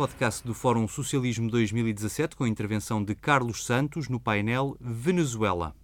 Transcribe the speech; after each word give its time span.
podcast 0.00 0.46
do 0.46 0.54
Fórum 0.54 0.88
Socialismo 0.88 1.50
2017 1.50 2.34
com 2.34 2.44
a 2.44 2.48
intervenção 2.48 3.04
de 3.04 3.14
Carlos 3.14 3.66
Santos 3.66 4.08
no 4.08 4.18
painel 4.18 4.74
Venezuela. 4.80 5.74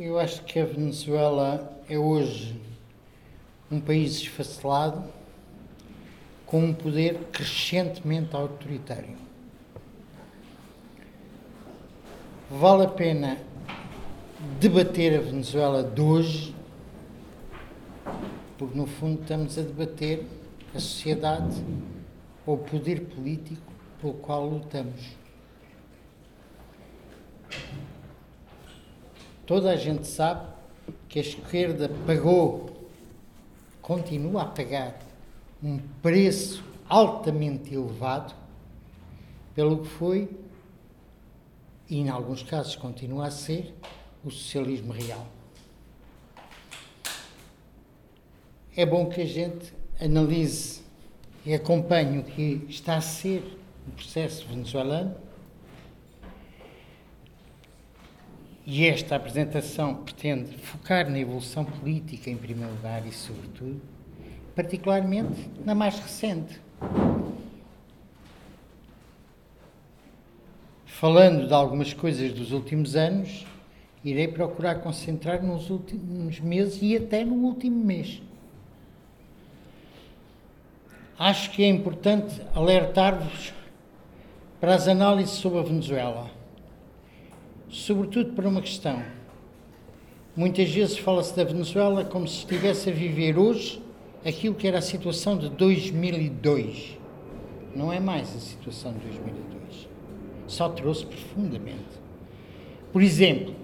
Eu 0.00 0.18
acho 0.18 0.42
que 0.44 0.58
a 0.58 0.64
Venezuela 0.64 1.82
é 1.86 1.98
hoje 1.98 2.58
um 3.70 3.78
país 3.78 4.12
esfacelado 4.12 5.04
com 6.46 6.64
um 6.64 6.72
poder 6.72 7.24
crescentemente 7.30 8.34
autoritário. 8.34 9.18
Vale 12.50 12.84
a 12.84 12.88
pena 12.88 13.36
debater 14.58 15.14
a 15.14 15.20
Venezuela 15.20 15.82
de 15.82 16.00
hoje, 16.00 16.54
porque 18.56 18.78
no 18.78 18.86
fundo 18.86 19.20
estamos 19.20 19.58
a 19.58 19.60
debater 19.60 20.24
a 20.74 20.80
sociedade 20.80 21.62
ou 22.46 22.54
o 22.54 22.58
poder 22.58 23.06
político 23.06 23.72
pelo 24.00 24.14
qual 24.14 24.46
lutamos. 24.46 25.16
Toda 29.44 29.70
a 29.70 29.76
gente 29.76 30.06
sabe 30.06 30.48
que 31.08 31.18
a 31.18 31.22
esquerda 31.22 31.88
pagou, 32.06 32.88
continua 33.82 34.42
a 34.42 34.46
pagar, 34.46 34.98
um 35.62 35.78
preço 36.02 36.64
altamente 36.88 37.74
elevado 37.74 38.34
pelo 39.54 39.82
que 39.82 39.88
foi, 39.88 40.28
e 41.88 41.98
em 41.98 42.08
alguns 42.08 42.42
casos 42.42 42.76
continua 42.76 43.26
a 43.26 43.30
ser, 43.30 43.74
o 44.24 44.30
socialismo 44.30 44.92
real. 44.92 45.26
É 48.76 48.84
bom 48.84 49.08
que 49.08 49.20
a 49.20 49.26
gente 49.26 49.72
analise 50.00 50.82
e 51.46 51.54
acompanhe 51.54 52.18
o 52.18 52.24
que 52.24 52.66
está 52.68 52.96
a 52.96 53.00
ser 53.00 53.56
o 53.86 53.92
processo 53.92 54.44
venezuelano. 54.48 55.14
E 58.66 58.84
esta 58.84 59.14
apresentação 59.14 59.94
pretende 59.94 60.58
focar 60.58 61.08
na 61.08 61.20
evolução 61.20 61.64
política, 61.64 62.28
em 62.28 62.36
primeiro 62.36 62.74
lugar, 62.74 63.06
e, 63.06 63.12
sobretudo, 63.12 63.80
particularmente 64.56 65.48
na 65.64 65.72
mais 65.72 66.00
recente. 66.00 66.60
Falando 70.84 71.46
de 71.46 71.54
algumas 71.54 71.92
coisas 71.92 72.32
dos 72.32 72.50
últimos 72.50 72.96
anos, 72.96 73.46
irei 74.02 74.26
procurar 74.26 74.76
concentrar 74.76 75.40
nos 75.44 75.70
últimos 75.70 76.40
meses 76.40 76.82
e 76.82 76.96
até 76.96 77.24
no 77.24 77.34
último 77.34 77.84
mês. 77.84 78.20
Acho 81.18 81.50
que 81.50 81.64
é 81.64 81.68
importante 81.68 82.42
alertar-vos 82.54 83.54
para 84.60 84.74
as 84.74 84.86
análises 84.86 85.36
sobre 85.36 85.60
a 85.60 85.62
Venezuela, 85.62 86.30
sobretudo 87.70 88.34
para 88.34 88.46
uma 88.46 88.60
questão. 88.60 89.02
Muitas 90.36 90.68
vezes 90.68 90.98
fala-se 90.98 91.34
da 91.34 91.42
Venezuela 91.42 92.04
como 92.04 92.28
se 92.28 92.40
estivesse 92.40 92.90
a 92.90 92.92
viver 92.92 93.38
hoje 93.38 93.82
aquilo 94.26 94.54
que 94.54 94.68
era 94.68 94.76
a 94.78 94.82
situação 94.82 95.38
de 95.38 95.48
2002. 95.48 96.98
Não 97.74 97.90
é 97.90 97.98
mais 97.98 98.36
a 98.36 98.38
situação 98.38 98.92
de 98.92 98.98
2002. 98.98 99.88
Só 100.46 100.68
trouxe 100.68 101.06
profundamente. 101.06 101.80
Por 102.92 103.00
exemplo, 103.00 103.54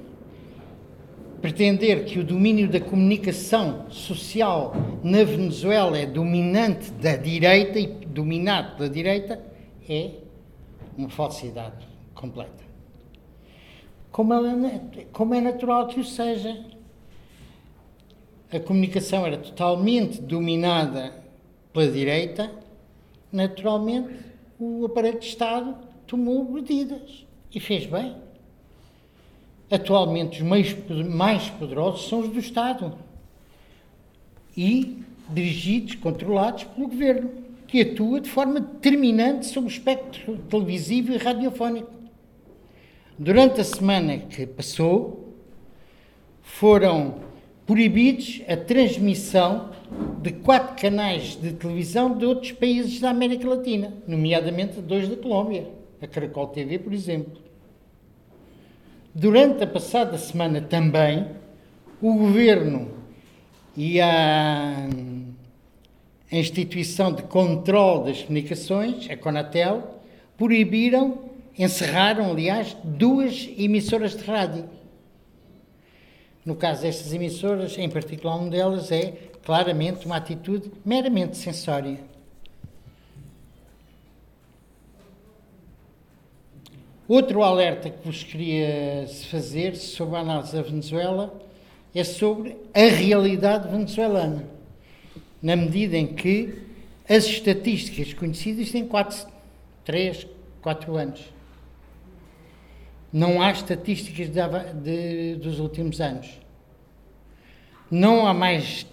pretender 1.42 2.04
que 2.04 2.20
o 2.20 2.24
domínio 2.24 2.68
da 2.68 2.80
comunicação 2.80 3.90
social 3.90 4.72
na 5.02 5.24
Venezuela 5.24 5.98
é 5.98 6.06
dominante 6.06 6.92
da 6.92 7.16
direita 7.16 7.80
e 7.80 7.88
dominado 7.88 8.76
pela 8.76 8.88
direita 8.88 9.42
é 9.88 10.12
uma 10.96 11.08
falsidade 11.08 11.84
completa. 12.14 12.62
Como 14.12 14.32
é, 14.32 14.80
como 15.12 15.34
é 15.34 15.40
natural 15.40 15.88
que 15.88 15.98
o 15.98 16.04
seja. 16.04 16.64
A 18.52 18.60
comunicação 18.60 19.26
era 19.26 19.38
totalmente 19.38 20.20
dominada 20.20 21.12
pela 21.72 21.90
direita, 21.90 22.52
naturalmente 23.32 24.14
o 24.60 24.84
aparelho 24.84 25.18
de 25.18 25.26
Estado 25.26 25.74
tomou 26.06 26.44
medidas 26.44 27.26
e 27.52 27.58
fez 27.58 27.86
bem. 27.86 28.21
Atualmente, 29.72 30.42
os 30.42 30.46
meios 30.46 30.76
mais 31.08 31.48
poderosos 31.48 32.06
são 32.06 32.20
os 32.20 32.28
do 32.28 32.38
Estado 32.38 32.92
e 34.54 34.98
dirigidos, 35.30 35.94
controlados 35.94 36.64
pelo 36.64 36.88
governo, 36.88 37.30
que 37.66 37.80
atua 37.80 38.20
de 38.20 38.28
forma 38.28 38.60
determinante 38.60 39.46
sobre 39.46 39.70
o 39.70 39.72
espectro 39.72 40.36
televisivo 40.50 41.14
e 41.14 41.16
radiofónico. 41.16 41.90
Durante 43.18 43.62
a 43.62 43.64
semana 43.64 44.18
que 44.18 44.46
passou, 44.46 45.32
foram 46.42 47.14
proibidos 47.64 48.42
a 48.46 48.58
transmissão 48.58 49.70
de 50.20 50.32
quatro 50.32 50.82
canais 50.82 51.40
de 51.40 51.54
televisão 51.54 52.14
de 52.14 52.26
outros 52.26 52.52
países 52.52 53.00
da 53.00 53.08
América 53.08 53.48
Latina, 53.48 53.94
nomeadamente 54.06 54.82
dois 54.82 55.08
da 55.08 55.16
Colômbia, 55.16 55.66
a 55.98 56.06
Caracol 56.06 56.48
TV, 56.48 56.78
por 56.78 56.92
exemplo. 56.92 57.51
Durante 59.14 59.62
a 59.62 59.66
passada 59.66 60.16
semana 60.16 60.62
também, 60.62 61.26
o 62.00 62.14
governo 62.14 62.90
e 63.76 64.00
a 64.00 64.88
instituição 66.30 67.12
de 67.12 67.22
controle 67.24 68.06
das 68.06 68.22
comunicações, 68.22 69.10
a 69.10 69.16
Conatel, 69.18 70.00
proibiram, 70.38 71.26
encerraram, 71.58 72.30
aliás, 72.30 72.74
duas 72.82 73.50
emissoras 73.58 74.16
de 74.16 74.24
rádio. 74.24 74.64
No 76.42 76.56
caso 76.56 76.80
destas 76.80 77.12
emissoras, 77.12 77.76
em 77.76 77.90
particular 77.90 78.36
uma 78.36 78.48
delas 78.48 78.90
é 78.90 79.12
claramente 79.44 80.06
uma 80.06 80.16
atitude 80.16 80.72
meramente 80.86 81.36
censória. 81.36 81.98
Outro 87.12 87.42
alerta 87.42 87.90
que 87.90 88.06
vos 88.06 88.24
queria 88.24 89.06
fazer 89.30 89.76
sobre 89.76 90.16
a 90.16 90.20
análise 90.20 90.56
da 90.56 90.62
Venezuela 90.62 91.38
é 91.94 92.02
sobre 92.04 92.56
a 92.72 92.88
realidade 92.88 93.68
venezuelana, 93.68 94.48
na 95.42 95.54
medida 95.54 95.94
em 95.98 96.06
que 96.06 96.62
as 97.06 97.26
estatísticas 97.26 98.14
conhecidas 98.14 98.70
têm 98.70 98.88
4, 98.88 99.26
3, 99.84 100.26
4 100.62 100.96
anos. 100.96 101.20
Não 103.12 103.42
há 103.42 103.50
estatísticas 103.50 104.30
de, 104.30 104.40
de, 104.82 105.36
dos 105.36 105.60
últimos 105.60 106.00
anos. 106.00 106.40
Não 107.90 108.26
há 108.26 108.32
mais, 108.32 108.86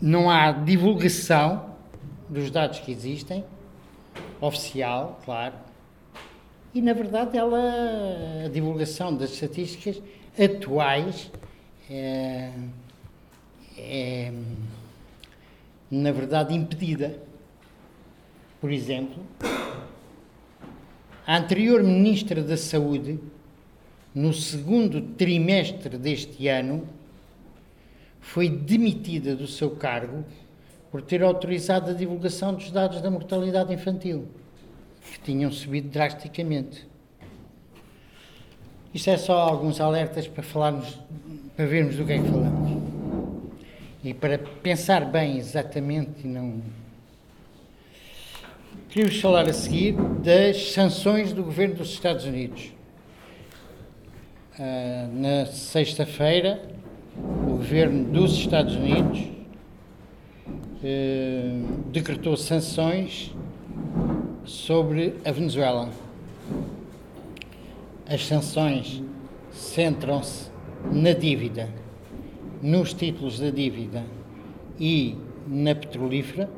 não 0.00 0.30
há 0.30 0.50
divulgação 0.50 1.74
dos 2.26 2.50
dados 2.50 2.78
que 2.78 2.90
existem, 2.90 3.44
oficial, 4.40 5.20
claro, 5.26 5.68
e, 6.74 6.80
na 6.80 6.92
verdade, 6.92 7.36
ela, 7.36 8.44
a 8.44 8.48
divulgação 8.48 9.14
das 9.14 9.32
estatísticas 9.32 10.00
atuais 10.38 11.30
é, 11.90 12.52
é, 13.76 14.32
na 15.90 16.12
verdade, 16.12 16.54
impedida. 16.54 17.20
Por 18.60 18.70
exemplo, 18.70 19.24
a 21.26 21.36
anterior 21.36 21.82
Ministra 21.82 22.42
da 22.42 22.56
Saúde, 22.56 23.18
no 24.14 24.32
segundo 24.32 25.00
trimestre 25.00 25.98
deste 25.98 26.46
ano, 26.46 26.86
foi 28.20 28.48
demitida 28.48 29.34
do 29.34 29.46
seu 29.46 29.70
cargo 29.70 30.24
por 30.90 31.02
ter 31.02 31.22
autorizado 31.22 31.90
a 31.90 31.94
divulgação 31.94 32.54
dos 32.54 32.70
dados 32.70 33.00
da 33.00 33.10
mortalidade 33.10 33.72
infantil 33.72 34.28
que 35.10 35.20
tinham 35.20 35.50
subido 35.50 35.88
drasticamente. 35.88 36.88
Isto 38.92 39.10
é 39.10 39.16
só 39.16 39.38
alguns 39.38 39.80
alertas 39.80 40.26
para 40.26 40.42
falarmos, 40.42 40.98
para 41.56 41.66
vermos 41.66 41.96
do 41.96 42.04
que 42.04 42.12
é 42.12 42.18
que 42.18 42.28
falamos. 42.28 42.82
E 44.02 44.14
para 44.14 44.38
pensar 44.38 45.04
bem 45.04 45.36
exatamente 45.36 46.24
e 46.24 46.26
não. 46.26 46.60
Queria-vos 48.88 49.20
falar 49.20 49.48
a 49.48 49.52
seguir 49.52 49.92
das 49.92 50.72
sanções 50.72 51.32
do 51.32 51.44
governo 51.44 51.76
dos 51.76 51.90
Estados 51.90 52.24
Unidos. 52.24 52.72
Uh, 54.58 55.20
na 55.20 55.46
sexta-feira, 55.46 56.60
o 57.16 57.52
governo 57.52 58.04
dos 58.04 58.32
Estados 58.32 58.74
Unidos 58.74 59.20
uh, 60.82 61.82
decretou 61.92 62.36
sanções 62.36 63.32
sobre 64.44 65.14
a 65.24 65.32
Venezuela. 65.32 65.90
As 68.06 68.26
sanções 68.26 69.02
centram-se 69.52 70.50
na 70.92 71.12
dívida, 71.12 71.68
nos 72.62 72.92
títulos 72.92 73.38
da 73.38 73.50
dívida 73.50 74.04
e 74.78 75.16
na 75.46 75.74
petrolífera. 75.74 76.48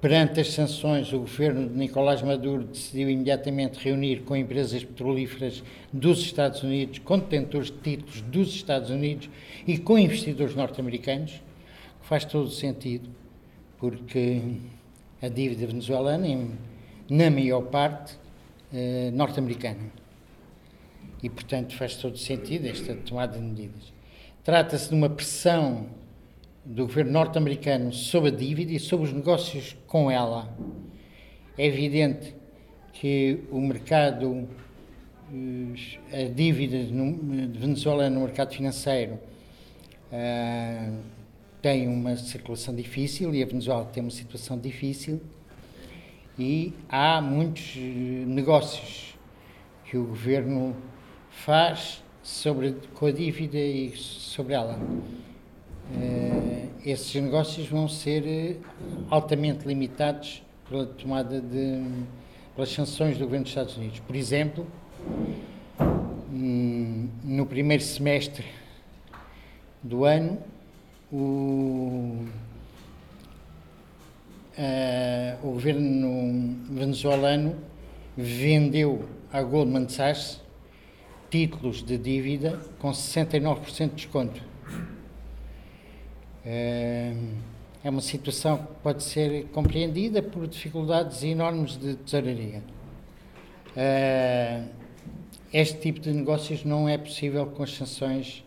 Perante 0.00 0.40
as 0.40 0.52
sanções, 0.52 1.12
o 1.12 1.18
governo 1.18 1.68
de 1.68 1.76
Nicolás 1.76 2.22
Maduro 2.22 2.62
decidiu 2.62 3.10
imediatamente 3.10 3.80
reunir 3.82 4.20
com 4.20 4.36
empresas 4.36 4.84
petrolíferas 4.84 5.64
dos 5.92 6.20
Estados 6.20 6.62
Unidos, 6.62 7.00
com 7.00 7.18
detentores 7.18 7.68
de 7.68 7.78
títulos 7.78 8.20
dos 8.20 8.54
Estados 8.54 8.90
Unidos 8.90 9.28
e 9.66 9.76
com 9.76 9.98
investidores 9.98 10.54
norte-americanos, 10.54 11.40
faz 12.08 12.24
todo 12.24 12.48
sentido, 12.48 13.10
porque 13.76 14.40
a 15.20 15.28
dívida 15.28 15.66
venezuelana 15.66 16.26
é, 16.26 16.38
na 17.10 17.30
maior 17.30 17.60
parte, 17.64 18.18
eh, 18.72 19.10
norte-americana. 19.12 19.92
E, 21.22 21.28
portanto, 21.28 21.76
faz 21.76 21.96
todo 21.96 22.16
sentido 22.16 22.66
esta 22.66 22.94
tomada 22.94 23.38
de 23.38 23.44
medidas. 23.44 23.92
Trata-se 24.42 24.88
de 24.88 24.94
uma 24.94 25.10
pressão 25.10 25.86
do 26.64 26.86
governo 26.86 27.12
norte-americano 27.12 27.92
sobre 27.92 28.30
a 28.30 28.34
dívida 28.34 28.72
e 28.72 28.78
sobre 28.78 29.08
os 29.08 29.12
negócios 29.12 29.76
com 29.86 30.10
ela. 30.10 30.56
É 31.58 31.66
evidente 31.66 32.34
que 32.94 33.40
o 33.50 33.60
mercado, 33.60 34.48
eh, 36.10 36.26
a 36.26 36.32
dívida 36.32 36.78
de 36.78 37.58
Venezuela 37.58 38.08
no 38.08 38.22
mercado 38.22 38.54
financeiro 38.54 39.18
uh, 40.10 41.17
tem 41.60 41.88
uma 41.88 42.16
circulação 42.16 42.74
difícil 42.74 43.34
e 43.34 43.42
a 43.42 43.46
Venezuela 43.46 43.84
tem 43.84 44.02
uma 44.02 44.10
situação 44.10 44.58
difícil 44.58 45.20
e 46.38 46.72
há 46.88 47.20
muitos 47.20 47.74
eh, 47.76 47.80
negócios 48.26 49.16
que 49.84 49.96
o 49.96 50.04
governo 50.04 50.76
faz 51.30 52.02
sobre, 52.22 52.76
com 52.94 53.06
a 53.06 53.10
dívida 53.10 53.58
e 53.58 53.96
sobre 53.96 54.54
ela. 54.54 54.78
Uh, 55.90 56.68
esses 56.84 57.14
negócios 57.20 57.66
vão 57.66 57.88
ser 57.88 58.26
eh, 58.26 58.56
altamente 59.10 59.66
limitados 59.66 60.42
pela 60.68 60.86
tomada 60.86 61.40
de 61.40 61.82
pelas 62.58 62.70
sanções 62.70 63.16
do 63.16 63.24
governo 63.24 63.44
dos 63.44 63.52
Estados 63.52 63.76
Unidos. 63.76 64.00
Por 64.00 64.16
exemplo, 64.16 64.66
hum, 66.28 67.08
no 67.22 67.46
primeiro 67.46 67.84
semestre 67.84 68.44
do 69.80 70.04
ano, 70.04 70.38
o, 71.12 72.26
uh, 74.58 75.46
o 75.46 75.52
governo 75.52 76.56
venezuelano 76.70 77.56
vendeu 78.16 79.08
à 79.32 79.42
Goldman 79.42 79.88
Sachs 79.88 80.40
títulos 81.30 81.82
de 81.82 81.96
dívida 81.98 82.58
com 82.78 82.90
69% 82.90 83.88
de 83.90 83.94
desconto. 83.94 84.42
É 86.44 87.14
uma 87.84 88.00
situação 88.00 88.56
que 88.56 88.74
pode 88.82 89.02
ser 89.02 89.44
compreendida 89.48 90.22
por 90.22 90.46
dificuldades 90.46 91.22
enormes 91.22 91.76
de 91.76 91.94
tesouraria. 91.96 92.62
Este 95.52 95.78
tipo 95.78 96.00
de 96.00 96.10
negócios 96.12 96.64
não 96.64 96.88
é 96.88 96.96
possível 96.96 97.46
com 97.46 97.62
as 97.62 97.74
sanções 97.74 98.42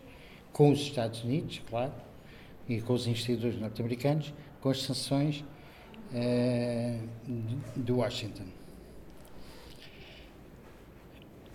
com 0.51 0.71
os 0.71 0.79
Estados 0.81 1.23
Unidos, 1.23 1.61
claro, 1.69 1.93
e 2.75 2.81
com 2.81 2.93
os 2.93 3.05
investidores 3.05 3.59
norte-americanos, 3.59 4.33
com 4.61 4.69
as 4.69 4.81
sanções 4.81 5.43
de 7.75 7.91
Washington. 7.91 8.43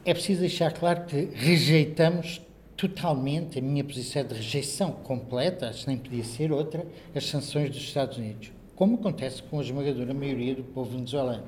É 0.05 0.13
preciso 0.15 0.41
deixar 0.41 0.73
claro 0.73 1.05
que 1.05 1.29
rejeitamos 1.35 2.41
totalmente, 2.77 3.59
a 3.59 3.63
minha 3.63 3.83
posição 3.83 4.23
é 4.23 4.25
de 4.25 4.35
rejeição 4.35 4.93
completa, 4.93 5.69
acho 5.71 5.85
que 5.85 5.89
nem 5.89 5.99
podia 5.99 6.25
ser 6.25 6.53
outra, 6.53 6.87
as 7.15 7.27
sanções 7.27 7.71
dos 7.71 7.79
Estados 7.79 8.19
Unidos, 8.19 8.53
como 8.75 8.97
acontece 8.97 9.43
com 9.43 9.59
a 9.59 9.63
esmagadora 9.63 10.13
maioria 10.13 10.55
do 10.55 10.63
povo 10.63 10.91
venezuelano. 10.91 11.45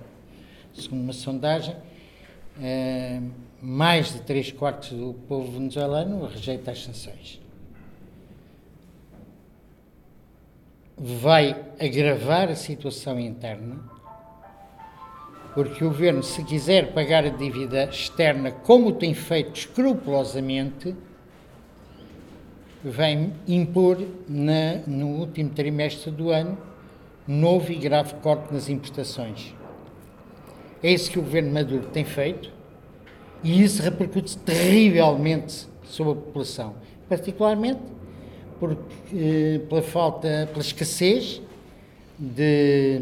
Segundo 0.72 1.02
uma 1.02 1.12
sondagem, 1.12 1.76
eh, 2.60 3.20
mais 3.60 4.12
de 4.14 4.22
3 4.22 4.52
quartos 4.52 4.90
do 4.90 5.14
povo 5.28 5.52
venezuelano 5.52 6.26
rejeita 6.26 6.70
as 6.70 6.82
sanções. 6.82 7.40
Vai 11.00 11.56
agravar 11.78 12.48
a 12.48 12.56
situação 12.56 13.20
interna, 13.20 13.78
porque 15.54 15.84
o 15.84 15.88
governo, 15.88 16.22
se 16.22 16.42
quiser 16.42 16.92
pagar 16.92 17.24
a 17.24 17.28
dívida 17.28 17.84
externa 17.84 18.50
como 18.50 18.92
tem 18.92 19.14
feito 19.14 19.56
escrupulosamente, 19.56 20.94
vem 22.82 23.32
impor 23.46 23.98
na, 24.28 24.76
no 24.86 25.20
último 25.20 25.50
trimestre 25.50 26.10
do 26.10 26.30
ano 26.30 26.58
novo 27.28 27.70
e 27.70 27.76
grave 27.76 28.14
corte 28.22 28.52
nas 28.52 28.70
importações. 28.70 29.54
É 30.82 30.90
isso 30.90 31.10
que 31.10 31.18
o 31.18 31.22
governo 31.22 31.52
Maduro 31.52 31.86
tem 31.88 32.04
feito 32.04 32.50
e 33.44 33.62
isso 33.62 33.82
repercute 33.82 34.38
terrivelmente 34.38 35.68
sobre 35.84 36.12
a 36.12 36.16
população, 36.16 36.74
particularmente 37.08 37.80
porque, 38.58 38.82
eh, 39.14 39.60
pela 39.68 39.82
falta, 39.82 40.48
pela 40.52 40.60
escassez 40.60 41.40
de 42.18 43.00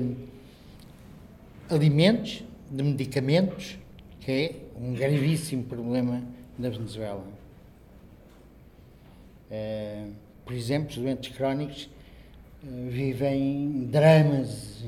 alimentos, 1.71 2.45
de 2.71 2.83
medicamentos, 2.83 3.79
que 4.21 4.31
é 4.33 4.55
um 4.81 4.95
gravíssimo 4.95 5.65
problema 5.65 6.23
na 6.59 6.69
Venezuela. 6.69 7.25
Eh, 9.51 10.07
por 10.47 10.55
exemplo, 10.55 10.91
os 10.91 10.97
doentes 10.97 11.37
crónicos 11.37 11.91
uh, 12.63 12.89
vivem 12.89 13.89
dramas 13.91 14.85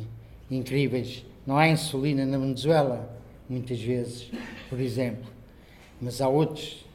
incríveis. 0.49 1.25
Não 1.45 1.59
há 1.59 1.69
insulina 1.69 2.25
na 2.25 2.39
Venezuela, 2.39 3.13
muitas 3.49 3.81
vezes, 3.81 4.31
por 4.71 4.79
exemplo, 4.79 5.29
mas 6.01 6.21
há 6.21 6.29
outros, 6.29 6.87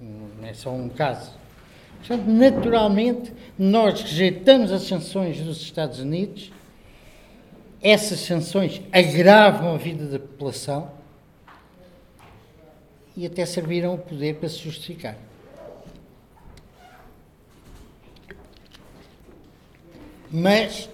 não 0.00 0.44
é 0.44 0.52
só 0.52 0.72
um 0.72 0.88
caso. 0.88 1.38
Portanto, 2.06 2.26
naturalmente, 2.26 3.32
nós 3.58 4.02
rejeitamos 4.02 4.70
as 4.70 4.82
sanções 4.82 5.40
dos 5.40 5.62
Estados 5.62 6.00
Unidos, 6.00 6.52
essas 7.80 8.20
sanções 8.20 8.82
agravam 8.92 9.74
a 9.74 9.78
vida 9.78 10.04
da 10.06 10.18
população 10.18 10.92
e 13.16 13.24
até 13.24 13.46
serviram 13.46 13.94
o 13.94 13.98
poder 13.98 14.34
para 14.34 14.50
se 14.50 14.58
justificar. 14.58 15.16
Mas 20.30 20.90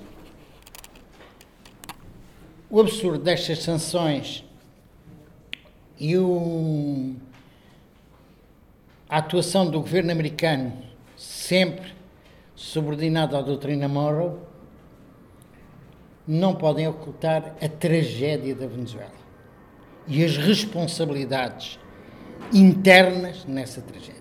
o 2.69 2.79
absurdo 2.79 3.19
destas 3.19 3.59
sanções 3.65 4.45
e 5.99 6.17
o, 6.17 7.17
a 9.09 9.19
atuação 9.19 9.69
do 9.69 9.81
governo 9.81 10.13
americano 10.13 10.90
sempre 11.21 11.93
subordinada 12.55 13.37
à 13.37 13.43
doutrina 13.43 13.87
Morrow 13.87 14.41
não 16.27 16.55
podem 16.55 16.89
ocultar 16.89 17.57
a 17.61 17.69
tragédia 17.69 18.55
da 18.55 18.67
Venezuela 18.67 19.13
e 20.09 20.25
as 20.25 20.39
responsabilidades 20.39 21.79
internas 22.55 23.45
nessa 23.45 23.83
tragédia. 23.83 24.21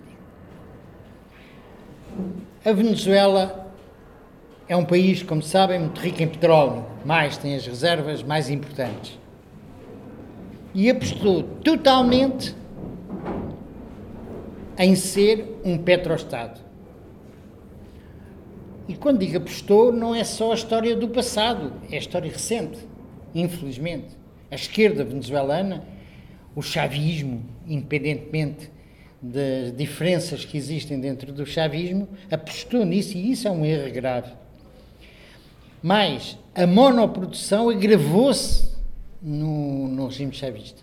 A 2.62 2.70
Venezuela 2.70 3.72
é 4.68 4.76
um 4.76 4.84
país, 4.84 5.22
como 5.22 5.42
sabem, 5.42 5.78
muito 5.78 6.02
rico 6.02 6.22
em 6.22 6.28
petróleo, 6.28 6.84
mais 7.02 7.38
tem 7.38 7.56
as 7.56 7.66
reservas 7.66 8.22
mais 8.22 8.50
importantes. 8.50 9.18
E 10.74 10.90
apostou 10.90 11.44
totalmente 11.64 12.54
em 14.76 14.94
ser 14.94 15.58
um 15.64 15.78
petroestado. 15.78 16.69
E 18.90 18.96
quando 18.96 19.20
digo 19.20 19.36
apostou, 19.36 19.92
não 19.92 20.12
é 20.12 20.24
só 20.24 20.50
a 20.50 20.54
história 20.56 20.96
do 20.96 21.06
passado, 21.06 21.72
é 21.92 21.94
a 21.94 21.98
história 22.00 22.28
recente, 22.28 22.76
infelizmente. 23.32 24.08
A 24.50 24.56
esquerda 24.56 25.04
venezuelana, 25.04 25.84
o 26.56 26.60
chavismo, 26.60 27.44
independentemente 27.68 28.68
das 29.22 29.76
diferenças 29.76 30.44
que 30.44 30.58
existem 30.58 30.98
dentro 30.98 31.32
do 31.32 31.46
chavismo, 31.46 32.08
apostou 32.28 32.84
nisso 32.84 33.16
e 33.16 33.30
isso 33.30 33.46
é 33.46 33.50
um 33.52 33.64
erro 33.64 33.92
grave. 33.92 34.32
Mas 35.80 36.36
a 36.52 36.66
monoprodução 36.66 37.70
agravou-se 37.70 38.74
no, 39.22 39.86
no 39.86 40.08
regime 40.08 40.32
chavista. 40.32 40.82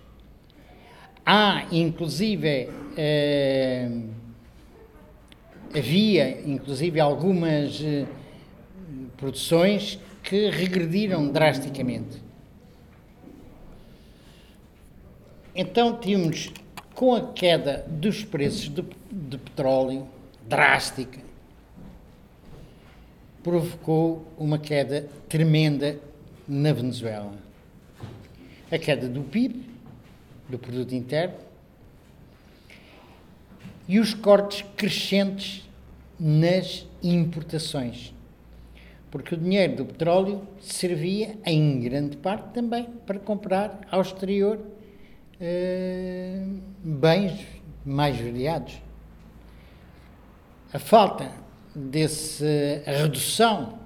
Há, 1.26 1.66
inclusive, 1.74 2.70
eh, 2.96 3.90
havia, 5.76 6.42
inclusive, 6.50 7.00
algumas 7.00 7.82
eh, 7.82 8.06
produções 9.18 10.00
que 10.24 10.50
regrediram 10.50 11.30
drasticamente. 11.30 12.22
Então 15.56 15.98
tínhamos, 15.98 16.52
com 16.94 17.16
a 17.16 17.34
queda 17.34 17.86
dos 17.88 18.24
preços 18.24 18.70
de, 18.70 18.84
de 19.12 19.38
petróleo 19.38 20.08
drástica, 20.48 21.20
provocou 23.42 24.28
uma 24.38 24.60
queda 24.60 25.08
tremenda 25.28 26.00
na 26.48 26.72
Venezuela? 26.74 27.34
A 28.70 28.78
queda 28.78 29.08
do 29.08 29.22
PIB, 29.22 29.64
do 30.50 30.60
produto 30.60 30.94
interno, 30.94 31.47
e 33.88 34.00
os 34.00 34.14
cortes 34.14 34.66
crescentes 34.76 35.68
nas 36.20 36.86
importações. 37.02 38.14
Porque 39.10 39.36
o 39.36 39.38
dinheiro 39.38 39.78
do 39.78 39.86
petróleo 39.86 40.46
servia, 40.60 41.38
em 41.46 41.80
grande 41.80 42.18
parte, 42.18 42.54
também 42.54 42.86
para 43.06 43.18
comprar 43.20 43.80
ao 43.90 44.02
exterior 44.02 44.60
eh, 45.40 46.46
bens 46.84 47.40
mais 47.86 48.20
variados. 48.20 48.82
A 50.74 50.80
falta 50.80 51.32
desse, 51.74 52.84
a 52.86 52.92
redução 52.92 53.80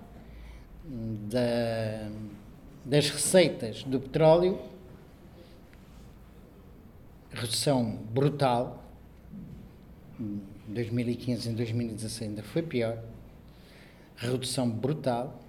da, 0.83 2.09
das 2.83 3.09
receitas 3.09 3.83
do 3.83 3.99
petróleo, 3.99 4.59
redução 7.31 7.99
brutal, 8.11 8.80
2015 10.67 11.49
em 11.49 11.53
2016 11.53 12.29
ainda 12.29 12.43
foi 12.43 12.61
pior, 12.61 12.97
redução 14.15 14.69
brutal. 14.69 15.39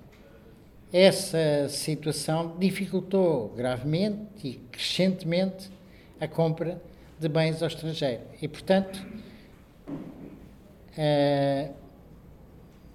Essa 0.93 1.69
situação 1.69 2.57
dificultou 2.59 3.49
gravemente 3.57 4.21
e 4.45 4.55
crescentemente 4.71 5.71
a 6.21 6.29
compra 6.29 6.81
de 7.19 7.29
bens 7.29 7.63
ao 7.63 7.69
estrangeiro. 7.69 8.23
E, 8.41 8.49
portanto, 8.49 9.05
uh, 10.99 11.75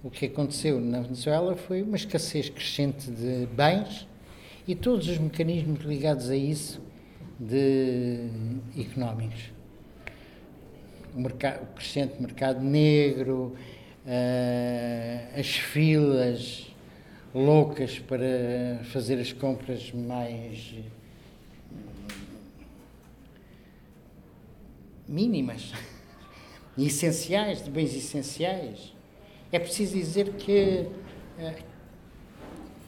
o 0.02 0.10
que 0.10 0.26
aconteceu 0.26 0.80
na 0.80 1.00
Venezuela 1.00 1.56
foi 1.56 1.82
uma 1.82 1.96
escassez 1.96 2.48
crescente 2.48 3.10
de 3.10 3.46
bens 3.46 4.06
e 4.66 4.74
todos 4.74 5.08
os 5.08 5.18
mecanismos 5.18 5.80
ligados 5.80 6.30
a 6.30 6.36
isso 6.36 6.80
de 7.40 8.28
económicos. 8.78 9.57
O, 11.14 11.20
mercado, 11.20 11.62
o 11.62 11.66
crescente 11.74 12.20
mercado 12.20 12.60
negro, 12.60 13.56
uh, 14.06 15.38
as 15.38 15.48
filas 15.48 16.66
loucas 17.34 17.98
para 17.98 18.80
fazer 18.84 19.20
as 19.20 19.32
compras 19.32 19.92
mais 19.92 20.74
mínimas, 25.06 25.72
essenciais, 26.78 27.64
de 27.64 27.70
bens 27.70 27.94
essenciais. 27.94 28.94
É 29.50 29.58
preciso 29.58 29.94
dizer 29.94 30.34
que 30.34 30.86
uh, 31.38 31.54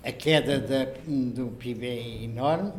a 0.02 0.12
queda 0.12 0.58
da, 0.58 0.84
do 1.06 1.48
PIB 1.58 1.86
é 1.86 2.24
enorme, 2.24 2.72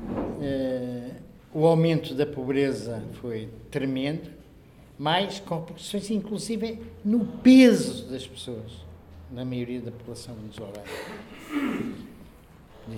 uh, 0.00 1.23
o 1.54 1.66
aumento 1.66 2.14
da 2.14 2.26
pobreza 2.26 3.00
foi 3.20 3.48
tremendo, 3.70 4.28
mais 4.98 5.38
complicações, 5.38 6.10
inclusive, 6.10 6.80
no 7.04 7.24
peso 7.24 8.10
das 8.10 8.26
pessoas, 8.26 8.72
na 9.30 9.44
maioria 9.44 9.80
da 9.80 9.92
população 9.92 10.34
venezuelana. 10.34 10.82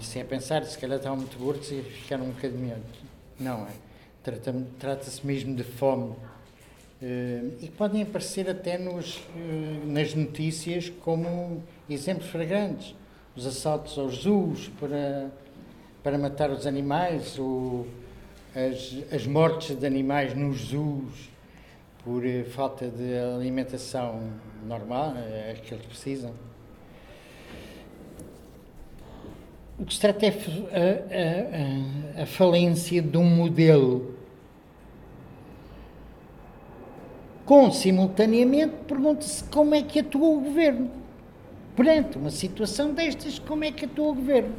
Isso 0.00 0.18
é 0.18 0.24
pensar, 0.24 0.64
se 0.64 0.78
calhar 0.78 0.96
estavam 0.96 1.18
muito 1.18 1.38
gordos 1.38 1.70
e 1.70 1.82
ficaram 1.82 2.24
um 2.24 2.30
bocadinho. 2.30 2.76
Não, 3.38 3.66
é? 3.66 3.72
Trata-se 4.78 5.24
mesmo 5.24 5.54
de 5.54 5.62
fome. 5.62 6.14
Uh, 7.00 7.52
e 7.60 7.70
podem 7.76 8.02
aparecer 8.02 8.48
até 8.48 8.78
nos, 8.78 9.18
uh, 9.18 9.86
nas 9.86 10.14
notícias 10.14 10.88
como 10.88 11.62
exemplos 11.88 12.28
fragrantes. 12.30 12.94
Os 13.36 13.46
assaltos 13.46 13.98
aos 13.98 14.22
zoos 14.22 14.68
para, 14.80 15.30
para 16.02 16.16
matar 16.16 16.50
os 16.50 16.66
animais, 16.66 17.38
ou 17.38 17.86
as, 18.56 19.12
as 19.12 19.26
mortes 19.26 19.76
de 19.76 19.86
animais 19.86 20.34
nos 20.34 20.68
zoos 20.68 21.28
por 22.02 22.24
uh, 22.24 22.44
falta 22.46 22.88
de 22.88 23.18
alimentação 23.36 24.32
normal, 24.66 25.12
é 25.16 25.54
que 25.62 25.74
eles 25.74 25.84
precisam. 25.84 26.32
O 29.78 29.84
que 29.84 29.92
se 29.92 30.00
trata 30.00 30.24
é 30.24 30.30
a, 32.16 32.20
a, 32.20 32.22
a 32.22 32.26
falência 32.26 33.02
de 33.02 33.18
um 33.18 33.28
modelo 33.28 34.16
com 37.44 37.70
simultaneamente 37.70 38.74
pergunta-se 38.88 39.44
como 39.44 39.74
é 39.74 39.82
que 39.82 40.00
atua 40.00 40.28
o 40.28 40.40
governo. 40.40 40.90
Perante 41.76 42.16
uma 42.16 42.30
situação 42.30 42.94
destas, 42.94 43.38
como 43.38 43.64
é 43.64 43.70
que 43.70 43.84
atua 43.84 44.08
o 44.08 44.14
governo? 44.14 44.54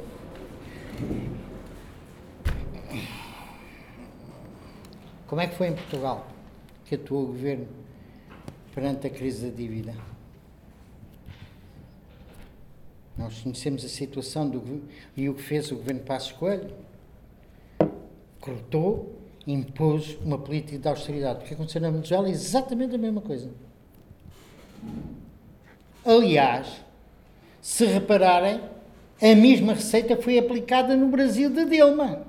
Como 5.28 5.42
é 5.42 5.48
que 5.48 5.56
foi 5.56 5.68
em 5.68 5.76
Portugal 5.76 6.26
que 6.86 6.96
atuou 6.96 7.24
o 7.24 7.28
governo 7.28 7.68
perante 8.74 9.08
a 9.08 9.10
crise 9.10 9.48
da 9.48 9.56
dívida? 9.56 9.94
Nós 13.18 13.42
conhecemos 13.42 13.84
a 13.84 13.90
situação 13.90 14.48
do, 14.48 14.84
e 15.18 15.28
o 15.28 15.34
que 15.34 15.42
fez 15.42 15.70
o 15.72 15.76
governo 15.76 16.02
Passos 16.02 16.32
Coelho. 16.32 16.74
Cortou 18.40 19.18
impôs 19.46 20.18
uma 20.24 20.38
política 20.38 20.78
de 20.78 20.88
austeridade. 20.88 21.44
O 21.44 21.48
que 21.48 21.54
aconteceu 21.54 21.82
na 21.82 21.90
Venezuela 21.90 22.28
é 22.28 22.32
exatamente 22.32 22.96
a 22.96 22.98
mesma 22.98 23.20
coisa. 23.20 23.50
Aliás, 26.06 26.68
se 27.62 27.86
repararem, 27.86 28.62
a 29.22 29.36
mesma 29.36 29.74
receita 29.74 30.16
foi 30.16 30.38
aplicada 30.38 30.96
no 30.96 31.10
Brasil 31.10 31.50
de 31.50 31.66
Dilma. 31.66 32.26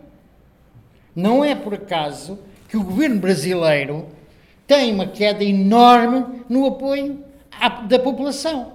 Não 1.15 1.45
é 1.45 1.55
por 1.55 1.75
acaso 1.75 2.39
que 2.69 2.77
o 2.77 2.85
governo 2.85 3.19
brasileiro 3.19 4.07
tem 4.67 4.93
uma 4.93 5.07
queda 5.07 5.43
enorme 5.43 6.43
no 6.49 6.67
apoio 6.67 7.25
à, 7.51 7.69
da 7.69 7.99
população. 7.99 8.75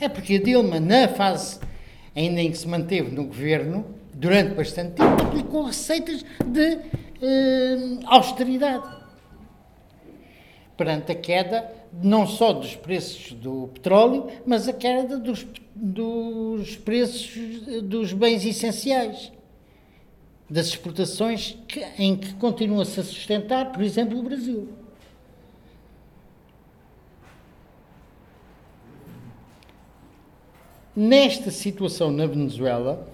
É 0.00 0.08
porque 0.08 0.36
a 0.36 0.42
Dilma, 0.42 0.80
na 0.80 1.06
fase 1.08 1.60
ainda 2.16 2.40
em 2.40 2.50
que 2.50 2.58
se 2.58 2.66
manteve 2.66 3.10
no 3.10 3.24
governo, 3.24 3.84
durante 4.14 4.54
bastante 4.54 4.92
tempo, 4.92 5.22
aplicou 5.22 5.64
receitas 5.64 6.24
de 6.44 6.74
uh, 6.74 8.00
austeridade. 8.06 8.88
Perante 10.76 11.12
a 11.12 11.14
queda 11.14 11.70
não 12.02 12.26
só 12.26 12.52
dos 12.52 12.74
preços 12.76 13.32
do 13.32 13.68
petróleo, 13.74 14.28
mas 14.46 14.68
a 14.68 14.72
queda 14.72 15.18
dos, 15.18 15.46
dos 15.74 16.76
preços 16.76 17.36
dos 17.82 18.12
bens 18.12 18.44
essenciais, 18.46 19.30
das 20.50 20.66
exportações 20.66 21.56
que, 21.68 21.80
em 21.96 22.16
que 22.16 22.34
continua-se 22.34 22.98
a 22.98 23.04
sustentar, 23.04 23.70
por 23.70 23.82
exemplo, 23.82 24.18
o 24.18 24.22
Brasil. 24.22 24.68
Nesta 30.94 31.52
situação 31.52 32.10
na 32.10 32.26
Venezuela, 32.26 33.08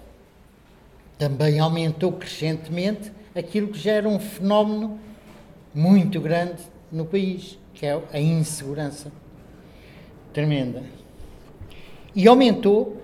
também 1.17 1.59
aumentou 1.59 2.11
crescentemente 2.11 3.11
aquilo 3.35 3.67
que 3.67 3.79
já 3.79 3.91
era 3.91 4.09
um 4.09 4.19
fenómeno 4.19 4.99
muito 5.73 6.19
grande 6.19 6.63
no 6.91 7.05
país, 7.05 7.59
que 7.75 7.85
é 7.85 8.01
a 8.11 8.19
insegurança 8.19 9.11
tremenda. 10.33 10.83
E 12.15 12.27
aumentou 12.27 12.96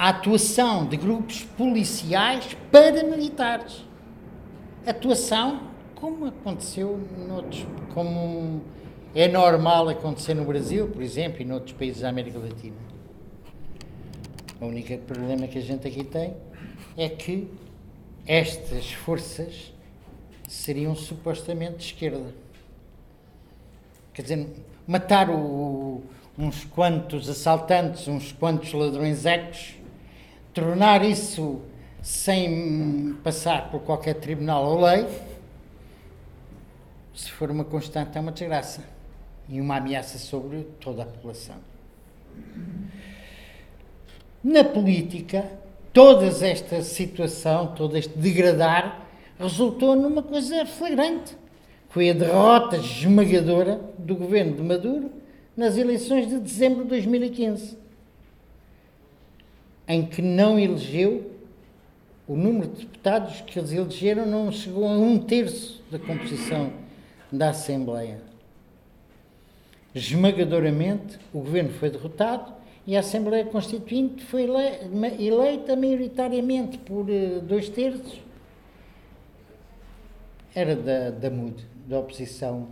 a 0.00 0.08
atuação 0.08 0.86
de 0.86 0.96
grupos 0.96 1.42
policiais 1.42 2.56
paramilitares. 2.72 3.84
Atuação 4.86 5.68
como 5.94 6.24
aconteceu 6.24 6.98
noutros, 7.28 7.66
como 7.92 8.62
é 9.14 9.28
normal 9.28 9.90
acontecer 9.90 10.32
no 10.32 10.46
Brasil, 10.46 10.88
por 10.88 11.02
exemplo, 11.02 11.42
e 11.42 11.44
noutros 11.44 11.74
países 11.74 12.00
da 12.00 12.08
América 12.08 12.38
Latina. 12.38 12.76
O 14.58 14.68
único 14.68 14.96
problema 15.00 15.46
que 15.46 15.58
a 15.58 15.60
gente 15.60 15.86
aqui 15.86 16.02
tem 16.02 16.34
é 16.96 17.06
que 17.10 17.50
estas 18.26 18.90
forças 18.92 19.70
seriam 20.48 20.94
supostamente 20.94 21.76
de 21.76 21.84
esquerda. 21.84 22.34
Quer 24.14 24.22
dizer, 24.22 24.48
matar 24.86 25.28
o, 25.28 26.00
uns 26.38 26.64
quantos 26.64 27.28
assaltantes, 27.28 28.08
uns 28.08 28.32
quantos 28.32 28.72
ladrões 28.72 29.26
ecos, 29.26 29.78
tornar 30.52 31.04
isso 31.04 31.60
sem 32.02 33.16
passar 33.22 33.70
por 33.70 33.80
qualquer 33.80 34.14
tribunal 34.14 34.64
ou 34.64 34.80
lei, 34.80 35.06
se 37.14 37.30
for 37.30 37.50
uma 37.50 37.64
constante, 37.64 38.16
é 38.16 38.20
uma 38.20 38.32
desgraça 38.32 38.82
e 39.48 39.60
uma 39.60 39.76
ameaça 39.76 40.18
sobre 40.18 40.62
toda 40.80 41.02
a 41.02 41.06
população. 41.06 41.56
Na 44.42 44.64
política, 44.64 45.44
toda 45.92 46.26
esta 46.26 46.82
situação, 46.82 47.74
todo 47.74 47.96
este 47.96 48.16
degradar, 48.16 49.06
resultou 49.38 49.94
numa 49.94 50.22
coisa 50.22 50.64
flagrante. 50.64 51.36
Foi 51.90 52.08
a 52.08 52.14
derrota 52.14 52.76
esmagadora 52.76 53.80
do 53.98 54.14
governo 54.14 54.56
de 54.56 54.62
Maduro 54.62 55.10
nas 55.56 55.76
eleições 55.76 56.28
de 56.28 56.38
dezembro 56.38 56.84
de 56.84 56.90
2015. 56.90 57.76
Em 59.90 60.06
que 60.06 60.22
não 60.22 60.56
elegeu, 60.56 61.32
o 62.28 62.36
número 62.36 62.68
de 62.68 62.86
deputados 62.86 63.40
que 63.40 63.58
eles 63.58 63.72
elegeram 63.72 64.24
não 64.24 64.52
chegou 64.52 64.86
a 64.86 64.92
um 64.92 65.18
terço 65.18 65.82
da 65.90 65.98
composição 65.98 66.72
da 67.30 67.50
Assembleia. 67.50 68.20
Esmagadoramente, 69.92 71.18
o 71.34 71.40
governo 71.40 71.70
foi 71.70 71.90
derrotado 71.90 72.52
e 72.86 72.96
a 72.96 73.00
Assembleia 73.00 73.44
Constituinte 73.44 74.24
foi 74.24 74.46
eleita 75.18 75.74
maioritariamente 75.74 76.78
por 76.78 77.10
uh, 77.10 77.40
dois 77.40 77.68
terços. 77.68 78.20
Era 80.54 80.76
da, 80.76 81.10
da 81.10 81.30
MUD, 81.30 81.66
da 81.88 81.98
oposição 81.98 82.68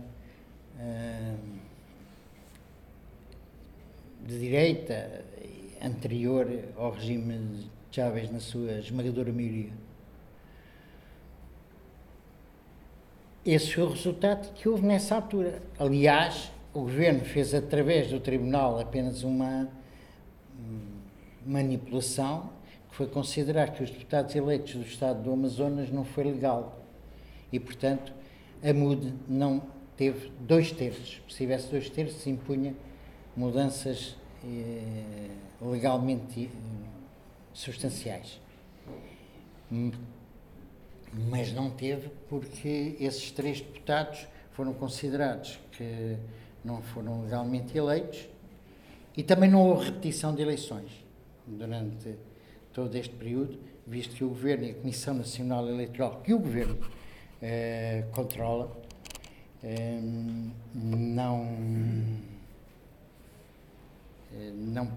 uh, 0.79 1.37
de 4.25 4.39
direita, 4.39 5.25
anterior 5.81 6.47
ao 6.75 6.91
regime 6.91 7.37
de 7.37 7.69
Chávez 7.91 8.29
na 8.31 8.39
sua 8.39 8.73
esmagadora 8.73 9.31
maioria. 9.31 9.71
Esse 13.45 13.73
foi 13.73 13.83
o 13.83 13.89
resultado 13.89 14.53
que 14.53 14.67
houve 14.67 14.85
nessa 14.85 15.15
altura. 15.15 15.61
Aliás, 15.79 16.51
o 16.73 16.81
governo 16.81 17.21
fez 17.21 17.53
através 17.53 18.11
do 18.11 18.19
tribunal 18.19 18.79
apenas 18.79 19.23
uma 19.23 19.67
manipulação 21.45 22.49
que 22.89 22.95
foi 22.95 23.07
considerar 23.07 23.71
que 23.71 23.83
os 23.83 23.89
deputados 23.89 24.35
eleitos 24.35 24.75
do 24.75 24.81
Estado 24.81 25.23
do 25.23 25.31
Amazonas 25.31 25.89
não 25.89 26.03
foi 26.03 26.25
legal. 26.25 26.79
E, 27.51 27.59
portanto, 27.59 28.13
a 28.61 28.73
MUD 28.73 29.13
não 29.27 29.63
teve 29.95 30.31
dois 30.41 30.71
terços. 30.71 31.21
Se 31.29 31.37
tivesse 31.37 31.71
dois 31.71 31.89
terços, 31.89 32.27
impunha 32.27 32.75
mudanças 33.35 34.15
legalmente 35.61 36.45
eh, 36.45 36.49
substanciais. 37.53 38.39
Mas 41.29 41.53
não 41.53 41.69
teve 41.71 42.09
porque 42.27 42.95
esses 42.99 43.31
três 43.31 43.61
deputados 43.61 44.27
foram 44.51 44.73
considerados 44.73 45.59
que 45.71 46.17
não 46.63 46.81
foram 46.81 47.23
legalmente 47.23 47.77
eleitos 47.77 48.27
e 49.15 49.23
também 49.23 49.49
não 49.49 49.67
houve 49.67 49.85
repetição 49.85 50.33
de 50.35 50.41
eleições 50.41 50.91
durante 51.47 52.15
todo 52.73 52.95
este 52.95 53.13
período, 53.15 53.57
visto 53.85 54.15
que 54.15 54.23
o 54.23 54.29
Governo 54.29 54.65
e 54.65 54.71
a 54.71 54.73
Comissão 54.75 55.13
Nacional 55.13 55.67
Eleitoral, 55.67 56.21
que 56.21 56.33
o 56.33 56.39
Governo 56.39 56.77
eh, 57.41 58.05
controla, 58.11 58.71
eh, 59.63 59.99
não, 60.73 61.43
eh, 61.43 62.38
não 64.53 64.91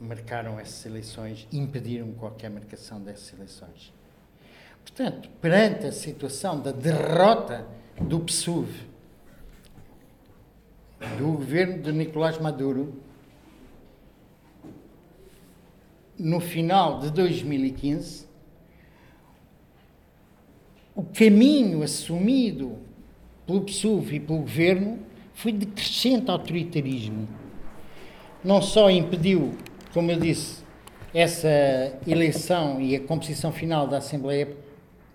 marcaram 0.00 0.58
essas 0.58 0.84
eleições, 0.86 1.48
impediram 1.52 2.12
qualquer 2.12 2.50
marcação 2.50 3.00
dessas 3.00 3.32
eleições. 3.32 3.92
Portanto, 4.82 5.28
perante 5.40 5.86
a 5.86 5.92
situação 5.92 6.60
da 6.60 6.70
derrota 6.70 7.66
do 8.00 8.20
PSUV, 8.20 8.86
do 11.18 11.32
governo 11.32 11.82
de 11.82 11.92
Nicolás 11.92 12.38
Maduro, 12.38 12.94
no 16.18 16.40
final 16.40 17.00
de 17.00 17.10
2015, 17.10 18.26
o 20.94 21.02
caminho 21.02 21.82
assumido 21.82 22.78
pelo 23.46 23.62
PSUV 23.62 24.16
e 24.16 24.20
pelo 24.20 24.38
governo 24.40 24.98
foi 25.34 25.52
de 25.52 25.66
crescente 25.66 26.30
autoritarismo. 26.30 27.28
Não 28.46 28.62
só 28.62 28.88
impediu, 28.88 29.58
como 29.92 30.08
eu 30.08 30.20
disse, 30.20 30.62
essa 31.12 31.48
eleição 32.06 32.80
e 32.80 32.94
a 32.94 33.00
composição 33.00 33.50
final 33.50 33.88
da 33.88 33.98
Assembleia 33.98 34.56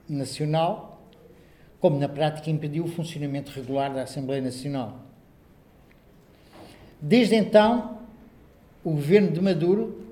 Nacional, 0.10 1.01
como 1.79 1.97
na 1.97 2.10
prática 2.10 2.49
impediu 2.49 2.84
o 2.84 2.89
funcionamento 2.89 3.49
regular 3.53 3.93
da 3.93 4.01
Assembleia 4.01 4.41
Nacional. 4.41 4.99
Desde 6.99 7.36
então, 7.36 7.99
o 8.84 8.91
governo 8.91 9.32
de 9.32 9.39
Maduro 9.39 10.06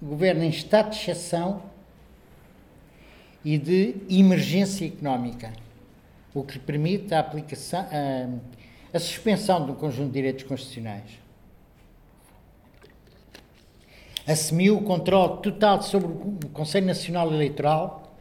governa 0.00 0.46
em 0.46 0.48
estado 0.48 0.92
de 0.92 0.96
exceção 0.96 1.60
e 3.44 3.58
de 3.58 3.96
emergência 4.08 4.86
económica, 4.86 5.52
o 6.32 6.42
que 6.42 6.58
permite 6.58 7.12
a 7.12 7.20
aplicação, 7.20 7.80
a, 7.80 8.96
a 8.96 8.98
suspensão 8.98 9.66
de 9.66 9.72
um 9.72 9.74
conjunto 9.74 10.06
de 10.06 10.14
direitos 10.14 10.44
constitucionais. 10.44 11.25
Assumiu 14.26 14.78
o 14.78 14.82
controle 14.82 15.40
total 15.42 15.82
sobre 15.82 16.08
o 16.08 16.48
Conselho 16.52 16.86
Nacional 16.86 17.32
Eleitoral 17.32 18.16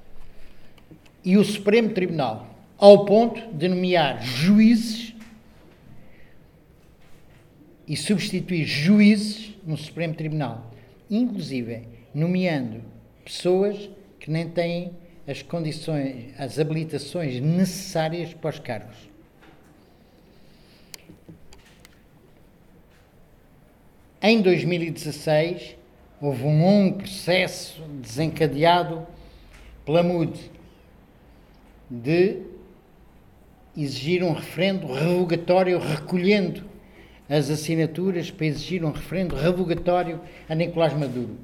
e 1.24 1.38
o 1.38 1.44
Supremo 1.44 1.90
Tribunal, 1.90 2.48
ao 2.78 3.06
ponto 3.06 3.42
de 3.54 3.68
nomear 3.68 4.24
juízes 4.24 5.16
e 7.88 7.98
substituir 7.98 8.66
juízes 8.66 9.56
no 9.66 9.76
Supremo 9.78 10.14
Tribunal 10.14 10.76
inclusive 11.10 11.88
nomeando 12.14 12.82
pessoas 13.24 13.90
que 14.20 14.30
nem 14.32 14.50
têm 14.50 14.94
as 15.28 15.42
condições, 15.42 16.34
as 16.38 16.60
habilitações 16.60 17.40
necessárias 17.42 18.34
para 18.34 18.50
os 18.50 18.60
cargos. 18.60 18.96
Em 24.22 24.42
2016, 24.42 25.76
houve 26.22 26.44
um 26.44 26.62
longo 26.62 26.98
processo 27.00 27.82
desencadeado 28.02 29.06
pela 29.86 30.02
MUD 30.02 30.52
de 31.90 32.42
exigir 33.78 34.24
um 34.24 34.34
referendo 34.34 34.92
revogatório 34.92 35.78
recolhendo 35.78 36.64
as 37.30 37.50
assinaturas 37.50 38.32
para 38.32 38.46
exigir 38.46 38.84
um 38.84 38.92
referendo 38.92 39.36
revogatório 39.36 40.22
a 40.48 40.56
Nicolás 40.56 40.94
Maduro. 40.94 41.38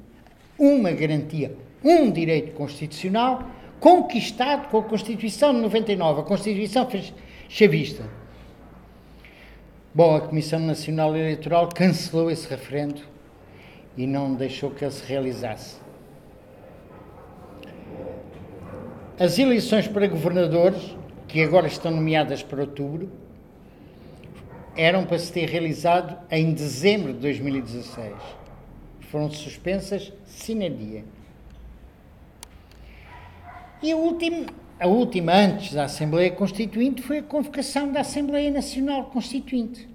Uma 0.58 0.92
garantia, 0.92 1.54
um 1.82 2.10
direito 2.10 2.52
constitucional 2.52 3.48
conquistado 3.80 4.68
com 4.68 4.78
a 4.78 4.82
Constituição 4.82 5.52
de 5.52 5.60
99, 5.60 6.20
a 6.20 6.24
Constituição 6.24 6.88
chavista. 7.48 8.04
Bom, 9.92 10.16
a 10.16 10.20
Comissão 10.20 10.60
Nacional 10.60 11.16
Eleitoral 11.16 11.68
cancelou 11.68 12.30
esse 12.30 12.48
referendo 12.48 13.02
e 13.96 14.06
não 14.06 14.34
deixou 14.34 14.70
que 14.70 14.84
ele 14.84 14.92
se 14.92 15.04
realizasse. 15.04 15.76
As 19.18 19.38
eleições 19.38 19.86
para 19.86 20.06
governadores, 20.06 20.96
que 21.28 21.42
agora 21.42 21.66
estão 21.66 21.90
nomeadas 21.90 22.42
para 22.42 22.62
outubro, 22.62 23.10
eram 24.74 25.04
para 25.04 25.18
se 25.18 25.32
ter 25.32 25.48
realizado 25.48 26.18
em 26.30 26.52
dezembro 26.52 27.12
de 27.12 27.20
2016. 27.20 28.14
Foram 29.10 29.30
suspensas 29.30 30.12
sine 30.24 30.70
dia. 30.70 31.04
E 33.82 33.92
a 33.92 33.96
última, 33.96 34.46
a 34.80 34.86
última 34.86 35.32
antes 35.34 35.74
da 35.74 35.84
Assembleia 35.84 36.30
Constituinte 36.30 37.02
foi 37.02 37.18
a 37.18 37.22
convocação 37.22 37.92
da 37.92 38.00
Assembleia 38.00 38.50
Nacional 38.50 39.04
Constituinte. 39.06 39.91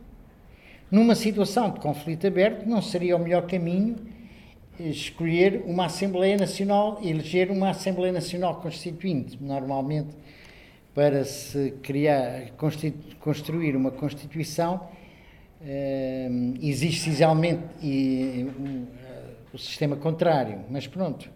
Numa 0.89 1.15
situação 1.15 1.71
de 1.71 1.80
conflito 1.80 2.26
aberto, 2.26 2.65
não 2.65 2.82
seria 2.82 3.15
o 3.15 3.19
melhor 3.19 3.45
caminho 3.45 3.95
escolher 4.80 5.63
uma 5.65 5.86
Assembleia 5.86 6.38
Nacional, 6.38 7.00
eleger 7.04 7.50
uma 7.52 7.71
Assembleia 7.71 8.13
Nacional 8.13 8.62
Constituinte. 8.62 9.38
Normalmente 9.41 10.15
para 10.97 11.23
se 11.26 11.76
criar, 11.84 12.54
construir 13.19 13.76
uma 13.76 13.91
Constituição, 13.91 14.89
eh, 15.62 16.28
existe 16.60 17.12
exatamente 17.12 17.62
e, 17.84 18.47
o 19.54 19.60
sistema 19.60 19.95
contrário, 19.95 20.62
mas 20.69 20.88
pronto. 20.88 21.30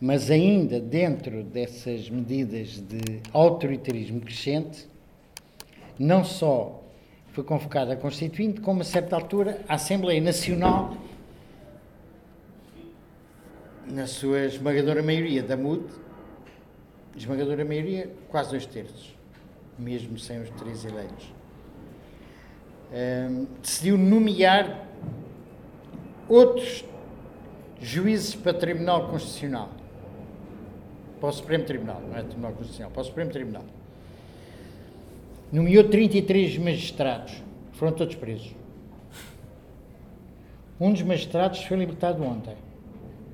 Mas 0.00 0.30
ainda 0.30 0.80
dentro 0.80 1.42
dessas 1.44 2.08
medidas 2.08 2.80
de 2.80 3.20
autoritarismo 3.32 4.20
crescente, 4.20 4.88
não 5.98 6.24
só 6.24 6.81
foi 7.32 7.42
convocada 7.42 7.94
a 7.94 7.96
Constituinte, 7.96 8.60
como 8.60 8.82
a 8.82 8.84
certa 8.84 9.16
altura 9.16 9.60
a 9.68 9.74
Assembleia 9.74 10.20
Nacional, 10.20 10.94
na 13.86 14.06
sua 14.06 14.44
esmagadora 14.44 15.02
maioria 15.02 15.42
da 15.42 15.56
MUD, 15.56 15.84
esmagadora 17.16 17.64
maioria, 17.64 18.10
quase 18.28 18.50
dois 18.50 18.66
terços, 18.66 19.16
mesmo 19.78 20.18
sem 20.18 20.40
os 20.42 20.50
três 20.50 20.84
eleitos. 20.84 21.32
Um, 22.92 23.46
decidiu 23.62 23.96
nomear 23.96 24.86
outros 26.28 26.84
juízes 27.80 28.34
para 28.34 28.52
o 28.52 28.54
Tribunal 28.54 29.08
Constitucional. 29.08 29.70
Para 31.18 31.28
o 31.30 31.32
Supremo 31.32 31.64
Tribunal, 31.64 32.02
não 32.02 32.16
é 32.16 32.22
Tribunal 32.22 32.52
Constitucional, 32.52 32.90
para 32.90 33.00
o 33.00 33.04
Supremo 33.04 33.30
Tribunal. 33.30 33.64
Nomeou 35.52 35.84
33 35.84 36.56
magistrados, 36.56 37.34
foram 37.74 37.92
todos 37.92 38.14
presos. 38.14 38.54
Um 40.80 40.90
dos 40.90 41.02
magistrados 41.02 41.62
foi 41.62 41.76
libertado 41.76 42.24
ontem, 42.24 42.56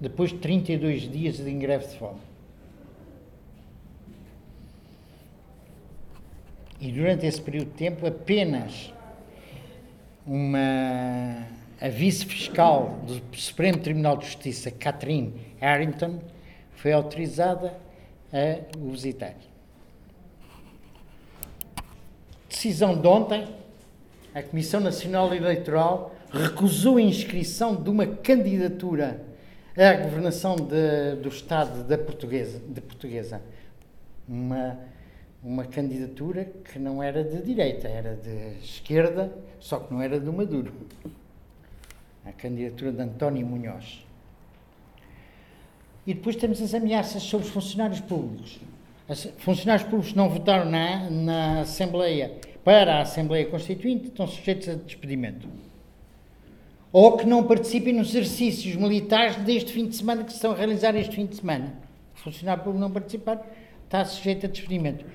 depois 0.00 0.30
de 0.30 0.38
32 0.38 1.10
dias 1.10 1.36
de 1.36 1.52
greve 1.52 1.86
de 1.86 1.96
fome. 1.96 2.18
E 6.80 6.90
durante 6.90 7.24
esse 7.24 7.40
período 7.40 7.68
de 7.68 7.74
tempo, 7.74 8.04
apenas 8.04 8.92
uma, 10.26 11.46
a 11.80 11.88
vice-fiscal 11.88 12.98
do 13.06 13.36
Supremo 13.36 13.78
Tribunal 13.78 14.16
de 14.16 14.26
Justiça, 14.26 14.72
Catherine 14.72 15.32
Harrington, 15.60 16.18
foi 16.72 16.92
autorizada 16.92 17.78
a 18.32 18.76
o 18.76 18.90
visitar. 18.90 19.34
Decisão 22.48 23.00
de 23.00 23.06
ontem, 23.06 23.46
a 24.34 24.42
Comissão 24.42 24.80
Nacional 24.80 25.34
Eleitoral 25.34 26.14
recusou 26.32 26.96
a 26.96 27.02
inscrição 27.02 27.74
de 27.76 27.90
uma 27.90 28.06
candidatura 28.06 29.22
à 29.76 29.94
governação 29.94 30.56
de, 30.56 31.16
do 31.22 31.28
Estado 31.28 31.84
da 31.84 31.98
Portuguesa, 31.98 32.60
de 32.68 32.80
Portuguesa. 32.80 33.40
Uma 34.28 34.78
uma 35.42 35.64
candidatura 35.64 36.44
que 36.44 36.78
não 36.78 37.02
era 37.02 37.22
de 37.22 37.40
direita, 37.42 37.88
era 37.88 38.16
de 38.16 38.58
esquerda, 38.62 39.32
só 39.60 39.78
que 39.78 39.92
não 39.92 40.02
era 40.02 40.18
do 40.18 40.32
Maduro. 40.32 40.72
A 42.24 42.32
candidatura 42.32 42.92
de 42.92 43.00
António 43.00 43.46
Munhoz. 43.46 44.04
E 46.06 46.14
depois 46.14 46.36
temos 46.36 46.60
as 46.60 46.74
ameaças 46.74 47.22
sobre 47.22 47.46
os 47.46 47.52
funcionários 47.52 48.00
públicos. 48.00 48.58
Os 49.08 49.24
funcionários 49.38 49.88
públicos 49.88 50.14
não 50.14 50.28
votaram 50.28 50.70
na, 50.70 51.08
na 51.08 51.60
Assembleia 51.60 52.38
para 52.62 52.96
a 52.96 53.00
Assembleia 53.00 53.46
Constituinte 53.46 54.08
estão 54.08 54.26
sujeitos 54.26 54.68
a 54.68 54.74
despedimento. 54.74 55.48
Ou 56.92 57.16
que 57.16 57.24
não 57.24 57.42
participem 57.44 57.94
nos 57.94 58.10
exercícios 58.10 58.76
militares 58.76 59.36
deste 59.36 59.72
fim 59.72 59.86
de 59.86 59.96
semana 59.96 60.22
que 60.24 60.30
se 60.30 60.36
estão 60.36 60.52
a 60.52 60.54
realizar 60.54 60.94
este 60.94 61.16
fim 61.16 61.24
de 61.24 61.36
semana. 61.36 61.74
Funcionário 62.16 62.62
público 62.62 62.80
não 62.80 62.90
participar 62.90 63.40
está 63.86 64.04
sujeito 64.04 64.44
a 64.44 64.48
despedimento. 64.50 65.06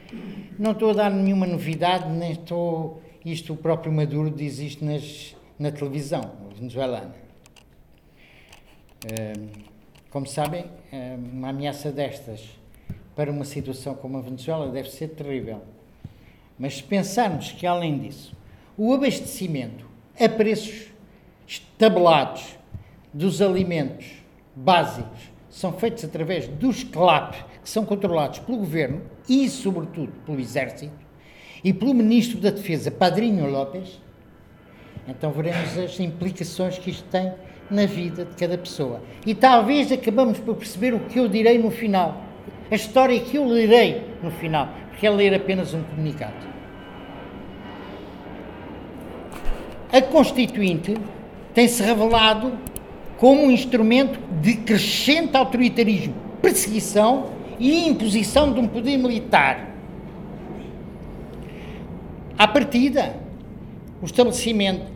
Não 0.58 0.72
estou 0.72 0.90
a 0.90 0.94
dar 0.94 1.12
nenhuma 1.12 1.46
novidade, 1.46 2.10
nem 2.10 2.32
estou. 2.32 3.00
Isto 3.24 3.54
o 3.54 3.58
próprio 3.58 3.92
Maduro 3.92 4.32
diz 4.32 4.58
isto 4.58 4.84
nas, 4.84 5.36
na 5.60 5.72
televisão 5.72 6.32
venezuelana. 6.56 7.14
Como 10.10 10.26
sabem, 10.26 10.66
uma 11.32 11.50
ameaça 11.50 11.92
destas 11.92 12.63
para 13.16 13.32
uma 13.32 13.46
situação 13.46 13.96
como 13.96 14.18
a 14.18 14.22
Venezuela 14.22 14.70
deve 14.70 14.90
ser 14.90 15.10
terrível. 15.10 15.62
Mas 16.58 16.78
se 16.78 16.84
pensarmos 16.84 17.52
que, 17.52 17.66
além 17.66 18.00
disso, 18.00 18.36
o 18.78 18.94
abastecimento 18.94 19.86
a 20.20 20.30
preços 20.30 20.88
estabelados 21.48 22.58
dos 23.14 23.42
alimentos 23.42 24.06
básicos 24.56 25.32
são 25.50 25.74
feitos 25.74 26.04
através 26.04 26.48
dos 26.48 26.84
CLAP, 26.84 27.36
que 27.64 27.70
são 27.70 27.86
controlados 27.86 28.40
pelo 28.40 28.58
governo 28.58 29.02
e, 29.30 29.48
sobretudo, 29.50 30.12
pelo 30.26 30.40
Exército 30.40 30.92
e 31.64 31.72
pelo 31.72 31.94
Ministro 31.94 32.40
da 32.40 32.50
Defesa, 32.50 32.92
Padrinho 32.92 33.50
López, 33.50 34.02
então 35.08 35.32
veremos 35.32 35.78
as 35.78 36.00
implicações 36.00 36.78
que 36.78 36.90
isto 36.90 37.04
tem 37.10 37.34
na 37.70 37.86
vida 37.86 38.26
de 38.26 38.36
cada 38.36 38.58
pessoa. 38.58 39.02
E 39.26 39.34
talvez 39.36 39.92
acabamos 39.92 40.40
por 40.40 40.56
perceber 40.56 40.94
o 40.94 41.00
que 41.02 41.20
eu 41.20 41.28
direi 41.28 41.58
no 41.58 41.72
final, 41.72 42.23
a 42.74 42.76
história 42.76 43.20
que 43.20 43.38
eu 43.38 43.46
lerei 43.46 44.02
no 44.24 44.32
final, 44.32 44.68
porque 44.90 45.06
é 45.06 45.10
ler 45.12 45.32
apenas 45.32 45.76
um 45.76 45.84
comunicado. 45.84 46.34
A 49.92 50.02
Constituinte 50.02 50.98
tem-se 51.54 51.84
revelado 51.84 52.58
como 53.18 53.44
um 53.44 53.52
instrumento 53.52 54.20
de 54.42 54.56
crescente 54.56 55.38
autoritarismo, 55.38 56.16
perseguição 56.42 57.30
e 57.60 57.88
imposição 57.88 58.52
de 58.52 58.60
um 58.60 58.68
poder 58.68 58.98
militar. 58.98 59.70
À 62.36 62.48
partida, 62.48 63.16
o 64.02 64.06
estabelecimento 64.06 64.92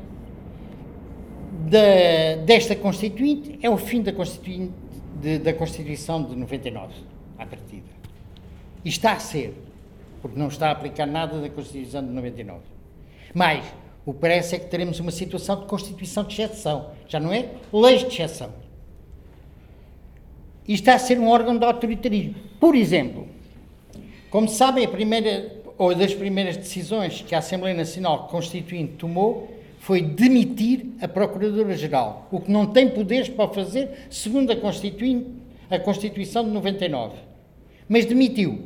da, 1.70 2.42
desta 2.44 2.76
Constituinte 2.76 3.60
é 3.62 3.70
o 3.70 3.78
fim 3.78 4.02
da, 4.02 4.12
Constituinte, 4.12 4.74
de, 5.22 5.38
da 5.38 5.54
Constituição 5.54 6.24
de 6.24 6.36
99, 6.36 7.17
à 7.38 7.46
partida. 7.46 7.88
E 8.84 8.90
está 8.90 9.14
a 9.14 9.20
ser, 9.20 9.54
porque 10.22 10.40
não 10.40 10.48
está 10.48 10.70
a 10.70 10.72
aplicar 10.72 11.06
nada 11.06 11.40
da 11.40 11.50
Constituição 11.50 12.06
de 12.06 12.12
99. 12.12 12.62
Mas 13.34 13.66
o 14.06 14.14
que 14.14 14.20
parece 14.20 14.56
é 14.56 14.60
que 14.60 14.68
teremos 14.68 15.00
uma 15.00 15.12
situação 15.12 15.60
de 15.60 15.66
Constituição 15.66 16.24
de 16.24 16.42
exceção, 16.42 16.92
já 17.08 17.20
não 17.20 17.34
é 17.34 17.50
leis 17.74 18.02
de 18.02 18.08
exceção. 18.08 18.52
E 20.68 20.74
está 20.74 20.96
a 20.96 21.00
ser 21.00 21.20
um 21.20 21.30
órgão 21.30 21.58
de 21.58 21.66
autoritarismo. 21.66 22.36
Por 22.60 22.76
exemplo, 22.76 23.28
como 24.30 24.48
sabem, 24.48 24.86
a 24.86 24.90
primeira 24.90 25.58
ou 25.78 25.94
das 25.94 26.14
primeiras 26.14 26.58
decisões 26.58 27.22
que 27.22 27.36
a 27.36 27.38
Assembleia 27.38 27.76
Nacional 27.76 28.28
Constituinte 28.28 28.94
tomou 28.94 29.56
foi 29.80 30.02
demitir 30.02 30.88
a 31.00 31.08
Procuradora-Geral, 31.08 32.28
o 32.32 32.42
que 32.42 32.52
não 32.52 32.66
tem 32.66 32.90
poderes 32.90 33.30
para 33.30 33.48
fazer, 33.48 34.08
segundo 34.10 34.52
a, 34.52 34.56
a 34.56 35.80
Constituição 35.80 36.44
de 36.44 36.50
99. 36.50 37.27
Mas 37.88 38.06
demitiu. 38.06 38.64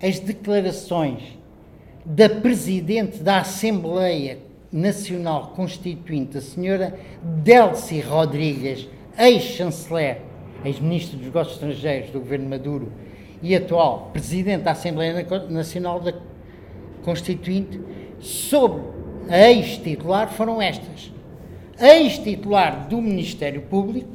As 0.00 0.20
declarações 0.20 1.22
da 2.04 2.28
Presidente 2.28 3.18
da 3.18 3.40
Assembleia 3.40 4.38
Nacional 4.70 5.48
Constituinte, 5.56 6.38
a 6.38 6.40
senhora 6.40 6.98
Delcy 7.22 8.00
Rodrigues, 8.00 8.88
ex-chanceler, 9.18 10.20
ex-ministro 10.64 11.16
dos 11.16 11.26
Negócios 11.26 11.54
Estrangeiros 11.56 12.10
do 12.10 12.20
governo 12.20 12.48
Maduro 12.48 12.92
e 13.42 13.56
atual 13.56 14.10
Presidente 14.12 14.62
da 14.62 14.72
Assembleia 14.72 15.26
Nacional 15.48 16.00
da 16.00 16.14
Constituinte, 17.02 17.80
sobre 18.20 18.82
a 19.28 19.50
ex-titular 19.50 20.30
foram 20.30 20.62
estas. 20.62 21.12
A 21.78 21.86
ex-titular 21.96 22.88
do 22.88 23.00
Ministério 23.00 23.62
Público, 23.62 24.10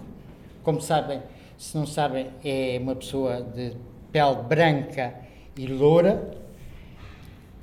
como 0.63 0.81
sabem, 0.81 1.21
se 1.63 1.77
não 1.77 1.87
sabem, 1.87 2.27
é 2.43 2.77
uma 2.81 2.93
pessoa 2.93 3.41
de 3.41 3.71
pele 4.11 4.35
branca 4.49 5.15
e 5.55 5.65
loura, 5.65 6.35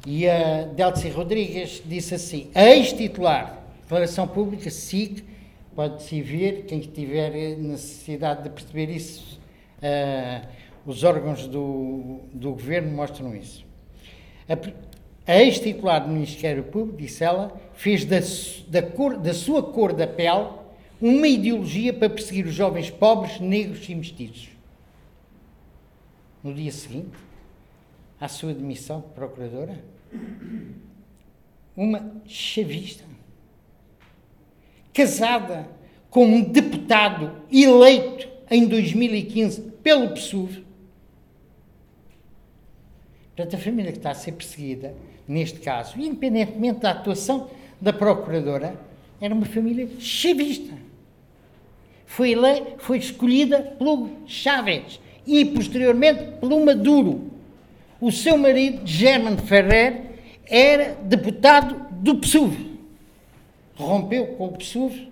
e 0.06 0.26
a 0.26 0.62
Delcy 0.62 1.10
Rodrigues 1.10 1.82
disse 1.84 2.14
assim: 2.14 2.50
ex-titular, 2.54 3.62
declaração 3.82 4.26
pública, 4.26 4.70
SIC, 4.70 5.22
pode-se 5.76 6.22
ver, 6.22 6.64
quem 6.64 6.80
tiver 6.80 7.58
necessidade 7.58 8.44
de 8.44 8.48
perceber 8.48 8.88
isso, 8.88 9.38
uh, 9.82 10.48
os 10.86 11.04
órgãos 11.04 11.46
do, 11.46 12.20
do 12.32 12.52
governo 12.52 12.90
mostram 12.90 13.36
isso. 13.36 13.66
A, 14.48 15.30
a 15.30 15.36
ex-titular 15.42 16.04
do 16.04 16.08
Ministério 16.08 16.64
Público, 16.64 16.96
disse 16.96 17.22
ela, 17.22 17.54
fez 17.74 18.06
da, 18.06 18.20
da, 18.66 18.82
cor, 18.82 19.18
da 19.18 19.34
sua 19.34 19.62
cor 19.62 19.92
da 19.92 20.06
pele 20.06 20.58
uma 21.00 21.26
ideologia 21.26 21.92
para 21.92 22.10
perseguir 22.10 22.46
os 22.46 22.54
jovens 22.54 22.90
pobres, 22.90 23.40
negros 23.40 23.88
e 23.88 23.94
mestiços. 23.94 24.50
No 26.42 26.52
dia 26.52 26.70
seguinte, 26.70 27.16
à 28.20 28.28
sua 28.28 28.52
demissão 28.52 29.00
de 29.00 29.08
procuradora? 29.08 29.82
Uma 31.76 32.20
chavista, 32.26 33.04
casada 34.92 35.68
com 36.10 36.26
um 36.26 36.42
deputado 36.42 37.32
eleito 37.50 38.28
em 38.50 38.66
2015 38.66 39.60
pelo 39.82 40.10
PSUV. 40.10 40.64
Portanto, 43.34 43.56
a 43.56 43.58
família 43.58 43.92
que 43.92 43.98
está 43.98 44.10
a 44.10 44.14
ser 44.14 44.32
perseguida, 44.32 44.94
neste 45.26 45.60
caso, 45.60 45.98
independentemente 45.98 46.80
da 46.80 46.90
atuação 46.90 47.48
da 47.80 47.92
procuradora, 47.92 48.78
era 49.20 49.32
uma 49.32 49.46
família 49.46 49.88
chavista. 49.98 50.89
Foi, 52.10 52.32
eleita, 52.32 52.72
foi 52.78 52.98
escolhida 52.98 53.60
pelo 53.78 54.10
Chávez 54.26 54.98
e, 55.24 55.44
posteriormente, 55.44 56.24
pelo 56.40 56.64
Maduro. 56.64 57.30
O 58.00 58.10
seu 58.10 58.36
marido, 58.36 58.80
German 58.84 59.36
Ferrer, 59.36 60.06
era 60.44 60.96
deputado 61.04 61.86
do 61.92 62.16
PSUV. 62.16 62.78
Rompeu 63.76 64.26
com 64.34 64.46
o 64.46 64.52
PSUV, 64.58 65.08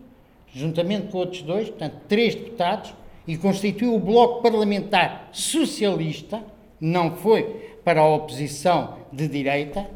juntamente 0.53 1.07
com 1.07 1.19
outros 1.19 1.43
dois, 1.43 1.69
portanto, 1.69 1.99
três 2.09 2.35
deputados, 2.35 2.93
e 3.29 3.37
constituiu 3.37 3.95
o 3.95 4.01
Bloco 4.01 4.43
Parlamentar 4.43 5.29
Socialista, 5.31 6.43
não 6.81 7.15
foi 7.15 7.77
para 7.85 8.01
a 8.01 8.09
oposição 8.09 8.97
de 9.13 9.29
direita, 9.29 9.89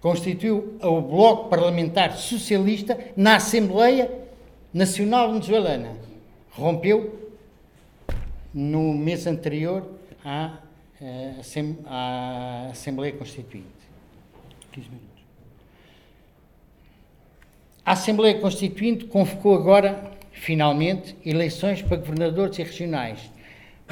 constituiu 0.00 0.78
o 0.82 1.00
Bloco 1.00 1.48
Parlamentar 1.48 2.16
Socialista 2.16 2.98
na 3.16 3.36
Assembleia 3.36 4.21
Nacional 4.72 5.32
Venezuelana. 5.32 5.96
Rompeu 6.50 7.32
no 8.52 8.94
mês 8.94 9.26
anterior 9.26 9.98
à 10.24 10.58
eh, 11.00 11.34
à 11.86 12.68
Assembleia 12.70 13.12
Constituinte. 13.12 13.66
15 14.70 14.88
minutos. 14.88 15.08
A 17.84 17.92
Assembleia 17.92 18.38
Constituinte 18.38 19.06
convocou 19.06 19.56
agora, 19.56 20.12
finalmente, 20.30 21.16
eleições 21.26 21.82
para 21.82 21.96
governadores 21.96 22.56
e 22.58 22.62
regionais, 22.62 23.32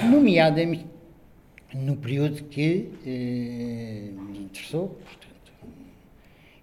nomeadamente 0.01 0.87
no 1.75 1.97
período 1.97 2.45
que 2.45 2.91
eh, 3.05 4.11
me 4.13 4.39
interessou. 4.45 4.91
Portanto, 4.91 5.53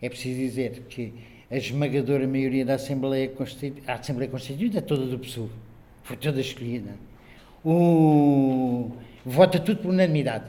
é 0.01 0.07
preciso 0.07 0.39
dizer 0.39 0.83
que 0.87 1.13
a 1.49 1.55
esmagadora 1.55 2.27
maioria 2.27 2.65
da 2.65 2.75
Assembleia 2.75 3.29
Constituinte, 3.29 3.81
a 3.87 3.93
Assembleia 3.93 4.29
Constituinte 4.29 4.77
é 4.77 4.81
toda 4.81 5.05
do 5.05 5.17
PSUV, 5.17 5.49
foi 6.03 6.17
toda 6.17 6.41
escolhida. 6.41 6.91
O, 7.63 8.91
vota 9.25 9.59
tudo 9.59 9.81
por 9.81 9.89
unanimidade. 9.89 10.45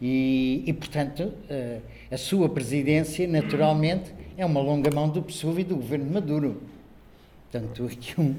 E, 0.00 0.62
e 0.66 0.72
portanto, 0.72 1.20
uh, 1.22 1.82
a 2.10 2.16
sua 2.16 2.48
presidência, 2.48 3.26
naturalmente, 3.26 4.12
é 4.36 4.44
uma 4.44 4.60
longa 4.60 4.90
mão 4.90 5.08
do 5.08 5.22
PSUV 5.22 5.62
e 5.62 5.64
do 5.64 5.76
governo 5.76 6.12
Maduro. 6.12 6.62
Portanto, 7.50 7.86
aqui 7.86 8.20
um. 8.20 8.36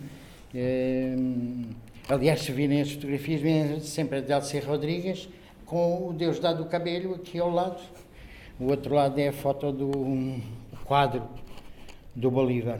Uh, 0.53 1.65
aliás, 2.07 2.41
se 2.41 2.51
virem 2.51 2.81
as 2.81 2.91
fotografias, 2.91 3.41
vem 3.41 3.79
sempre 3.79 4.19
a 4.19 4.21
Delcy 4.21 4.59
Rodrigues 4.59 5.27
com 5.65 6.09
o 6.09 6.13
Deus 6.13 6.39
dado 6.39 6.63
o 6.63 6.67
cabelo 6.67 7.15
aqui 7.15 7.39
ao 7.39 7.49
lado. 7.49 7.81
O 8.59 8.65
outro 8.65 8.93
lado 8.93 9.17
é 9.19 9.29
a 9.29 9.33
foto 9.33 9.71
do 9.71 9.97
um, 9.97 10.39
quadro 10.85 11.23
do 12.15 12.31
Bolívar. 12.31 12.79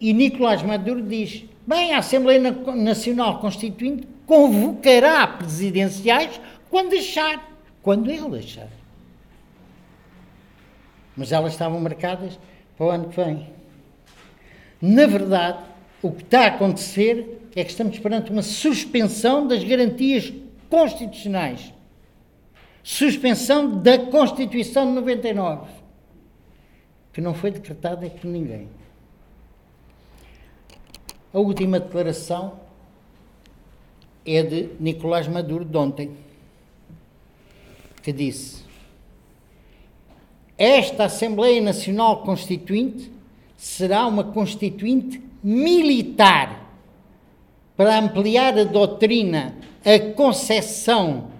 E 0.00 0.12
Nicolás 0.12 0.62
Maduro 0.62 1.02
diz: 1.02 1.44
bem, 1.66 1.92
a 1.92 1.98
Assembleia 1.98 2.40
Nacional 2.74 3.40
Constituinte 3.40 4.06
convocará 4.26 5.26
presidenciais 5.26 6.40
quando 6.70 6.94
achar, 6.94 7.50
quando 7.82 8.10
ele 8.10 8.38
achar. 8.38 8.68
Mas 11.16 11.32
elas 11.32 11.52
estavam 11.52 11.80
marcadas 11.80 12.38
para 12.76 12.86
o 12.86 12.90
ano 12.90 13.08
que 13.08 13.16
vem. 13.16 13.46
Na 14.80 15.06
verdade, 15.06 15.58
o 16.00 16.12
que 16.12 16.22
está 16.22 16.44
a 16.44 16.46
acontecer 16.46 17.50
é 17.54 17.62
que 17.62 17.70
estamos 17.70 17.98
perante 17.98 18.30
uma 18.30 18.42
suspensão 18.42 19.46
das 19.46 19.62
garantias 19.62 20.32
constitucionais 20.70 21.74
suspensão 22.82 23.78
da 23.80 23.98
Constituição 23.98 24.86
de 24.86 24.92
99, 24.92 25.70
que 27.12 27.20
não 27.20 27.34
foi 27.34 27.50
decretada 27.50 28.08
por 28.08 28.26
ninguém. 28.26 28.68
A 31.32 31.38
última 31.38 31.78
declaração 31.78 32.60
é 34.26 34.42
de 34.42 34.70
Nicolás 34.80 35.28
Maduro 35.28 35.64
de 35.64 35.76
ontem, 35.76 36.16
que 38.02 38.12
disse: 38.12 38.64
Esta 40.58 41.04
Assembleia 41.04 41.60
Nacional 41.60 42.22
Constituinte 42.22 43.12
será 43.56 44.06
uma 44.06 44.24
constituinte 44.24 45.22
militar 45.42 46.68
para 47.76 47.98
ampliar 47.98 48.58
a 48.58 48.64
doutrina, 48.64 49.54
a 49.84 50.12
concepção 50.14 51.30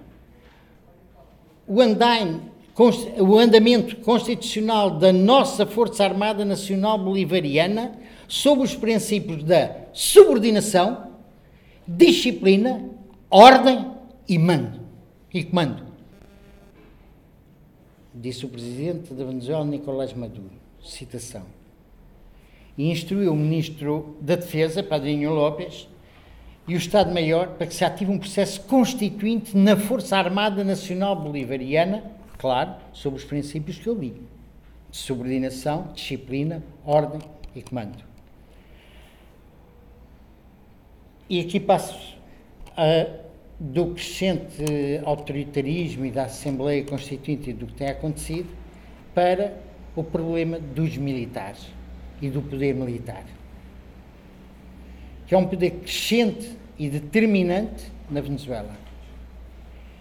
o, 1.70 3.22
o 3.22 3.38
andamento 3.38 3.96
constitucional 3.96 4.98
da 4.98 5.12
nossa 5.12 5.64
Força 5.64 6.04
Armada 6.04 6.44
Nacional 6.44 6.98
Bolivariana 6.98 7.92
sob 8.26 8.62
os 8.62 8.74
princípios 8.74 9.44
da 9.44 9.76
subordinação, 9.92 11.12
disciplina, 11.86 12.90
ordem 13.30 13.86
e 14.28 14.38
mando 14.38 14.80
e 15.32 15.44
comando. 15.44 15.84
Disse 18.12 18.44
o 18.44 18.48
presidente 18.48 19.14
da 19.14 19.24
Venezuela, 19.24 19.64
Nicolás 19.64 20.12
Maduro. 20.12 20.50
Citação. 20.82 21.42
E 22.76 22.90
instruiu 22.90 23.32
o 23.32 23.36
ministro 23.36 24.16
da 24.20 24.36
Defesa, 24.36 24.82
Padrinho 24.82 25.32
López, 25.32 25.88
e 26.66 26.74
o 26.74 26.76
Estado-Maior 26.76 27.48
para 27.48 27.66
que 27.66 27.74
se 27.74 27.84
ative 27.84 28.10
um 28.10 28.18
processo 28.18 28.60
constituinte 28.62 29.56
na 29.56 29.76
Força 29.76 30.16
Armada 30.16 30.62
Nacional 30.62 31.16
Bolivariana, 31.16 32.04
claro, 32.38 32.74
sobre 32.92 33.18
os 33.18 33.24
princípios 33.24 33.78
que 33.78 33.88
eu 33.88 33.94
li: 33.94 34.14
de 34.90 34.96
subordinação, 34.96 35.88
disciplina, 35.94 36.62
ordem 36.84 37.20
e 37.54 37.62
comando. 37.62 38.04
E 41.28 41.40
aqui 41.40 41.60
passo 41.60 42.16
a, 42.76 43.06
do 43.58 43.88
crescente 43.88 44.64
autoritarismo 45.04 46.06
e 46.06 46.10
da 46.10 46.24
Assembleia 46.24 46.84
Constituinte 46.84 47.50
e 47.50 47.52
do 47.52 47.66
que 47.66 47.74
tem 47.74 47.88
acontecido 47.88 48.48
para 49.14 49.56
o 49.94 50.02
problema 50.02 50.58
dos 50.58 50.96
militares 50.96 51.66
e 52.22 52.28
do 52.28 52.42
poder 52.42 52.74
militar 52.74 53.24
que 55.30 55.34
é 55.36 55.38
um 55.38 55.46
poder 55.46 55.70
crescente 55.70 56.58
e 56.76 56.90
determinante 56.90 57.84
na 58.10 58.20
Venezuela. 58.20 58.74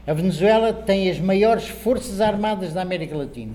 A 0.08 0.12
Venezuela 0.12 0.74
tem 0.74 1.08
as 1.08 1.20
maiores 1.20 1.68
forças 1.68 2.20
armadas 2.20 2.74
da 2.74 2.82
América 2.82 3.16
Latina. 3.16 3.54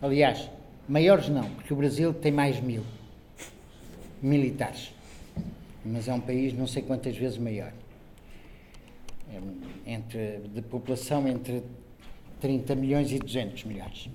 Aliás, 0.00 0.48
maiores 0.88 1.28
não, 1.28 1.50
porque 1.50 1.72
o 1.72 1.76
Brasil 1.76 2.14
tem 2.14 2.30
mais 2.30 2.60
mil 2.60 2.84
militares. 4.22 4.92
Mas 5.84 6.06
é 6.06 6.14
um 6.14 6.20
país 6.20 6.54
não 6.54 6.68
sei 6.68 6.84
quantas 6.84 7.16
vezes 7.16 7.36
maior. 7.36 7.72
É 9.32 9.94
entre, 9.94 10.42
de 10.54 10.62
população 10.62 11.26
entre 11.26 11.60
30 12.40 12.76
milhões 12.76 13.10
e 13.10 13.18
200 13.18 13.64
milhões. 13.64 14.08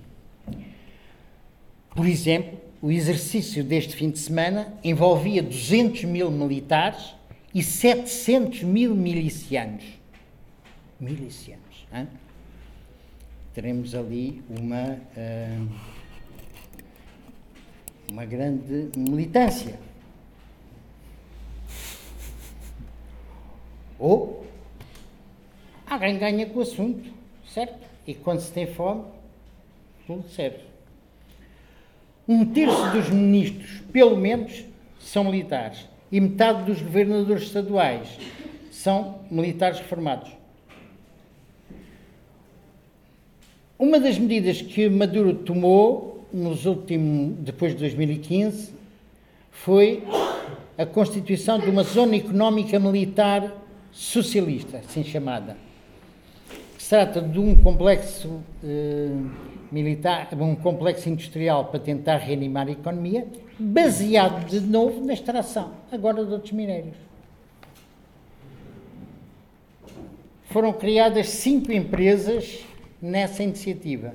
Por 1.94 2.06
exemplo, 2.06 2.69
o 2.82 2.90
exercício 2.90 3.62
deste 3.62 3.94
fim 3.94 4.10
de 4.10 4.18
semana 4.18 4.72
envolvia 4.82 5.42
200 5.42 6.04
mil 6.04 6.30
militares 6.30 7.14
e 7.54 7.62
700 7.62 8.62
mil 8.62 8.94
milicianos. 8.94 9.84
Milicianos. 10.98 11.86
Hein? 11.92 12.08
Teremos 13.52 13.94
ali 13.94 14.42
uma, 14.48 14.98
uh, 15.16 15.68
uma 18.10 18.24
grande 18.24 18.90
militância. 18.96 19.78
Ou 23.98 24.46
alguém 25.86 26.18
ganha 26.18 26.46
com 26.46 26.60
o 26.60 26.62
assunto, 26.62 27.12
certo? 27.46 27.78
E 28.06 28.14
quando 28.14 28.40
se 28.40 28.50
tem 28.50 28.66
fome, 28.66 29.04
tudo 30.06 30.26
serve. 30.30 30.69
Um 32.30 32.44
terço 32.44 32.92
dos 32.92 33.10
ministros, 33.10 33.82
pelo 33.92 34.16
menos, 34.16 34.64
são 35.00 35.24
militares 35.24 35.78
e 36.12 36.20
metade 36.20 36.62
dos 36.62 36.80
governadores 36.80 37.42
estaduais 37.42 38.06
são 38.70 39.18
militares 39.28 39.80
reformados. 39.80 40.30
Uma 43.76 43.98
das 43.98 44.16
medidas 44.16 44.62
que 44.62 44.88
Maduro 44.88 45.34
tomou 45.34 46.24
nos 46.32 46.66
últimos, 46.66 47.34
depois 47.40 47.72
de 47.72 47.80
2015 47.80 48.74
foi 49.50 50.04
a 50.78 50.86
constituição 50.86 51.58
de 51.58 51.68
uma 51.68 51.82
zona 51.82 52.14
económica 52.14 52.78
militar 52.78 53.52
socialista, 53.90 54.78
assim 54.78 55.02
chamada. 55.02 55.56
Se 56.78 56.90
trata 56.90 57.20
de 57.20 57.40
um 57.40 57.56
complexo 57.56 58.40
eh, 58.62 59.16
militar, 59.70 60.28
um 60.38 60.54
complexo 60.54 61.08
industrial 61.08 61.66
para 61.66 61.80
tentar 61.80 62.16
reanimar 62.16 62.68
a 62.68 62.72
economia, 62.72 63.26
baseado 63.58 64.44
de 64.46 64.60
novo 64.60 65.04
na 65.04 65.12
extração, 65.12 65.72
agora 65.92 66.24
de 66.24 66.32
outros 66.32 66.52
minérios. 66.52 66.96
Foram 70.46 70.72
criadas 70.72 71.28
cinco 71.28 71.70
empresas 71.70 72.64
nessa 73.00 73.42
iniciativa, 73.42 74.14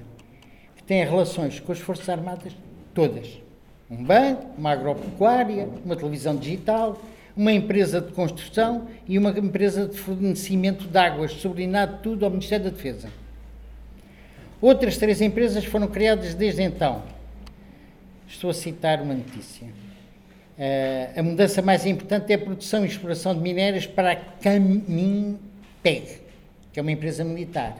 que 0.75 0.83
têm 0.83 1.03
relações 1.03 1.59
com 1.59 1.71
as 1.71 1.79
Forças 1.79 2.09
Armadas 2.09 2.53
todas. 2.93 3.41
Um 3.89 4.03
banco, 4.03 4.45
uma 4.57 4.71
agropecuária, 4.71 5.69
uma 5.85 5.95
televisão 5.95 6.35
digital, 6.35 6.99
uma 7.37 7.51
empresa 7.51 8.01
de 8.01 8.11
construção 8.13 8.87
e 9.07 9.17
uma 9.17 9.29
empresa 9.31 9.87
de 9.87 9.97
fornecimento 9.97 10.87
de 10.87 10.97
águas, 10.97 11.31
subordinado 11.31 11.99
tudo 12.01 12.25
ao 12.25 12.31
Ministério 12.31 12.65
da 12.65 12.71
Defesa. 12.71 13.09
Outras 14.65 14.97
três 14.97 15.21
empresas 15.21 15.63
foram 15.63 15.87
criadas 15.87 16.33
desde 16.33 16.63
então. 16.63 17.03
Estou 18.27 18.49
a 18.49 18.53
citar 18.53 18.99
uma 18.99 19.13
notícia. 19.13 19.67
Uh, 19.67 21.19
a 21.19 21.21
mudança 21.21 21.61
mais 21.61 21.85
importante 21.85 22.31
é 22.31 22.35
a 22.35 22.39
produção 22.39 22.83
e 22.83 22.87
exploração 22.87 23.35
de 23.35 23.41
minérios 23.41 23.85
para 23.85 24.13
a 24.13 24.15
Caminpeg, 24.15 25.37
que 26.73 26.79
é 26.79 26.81
uma 26.81 26.91
empresa 26.91 27.23
militar, 27.23 27.77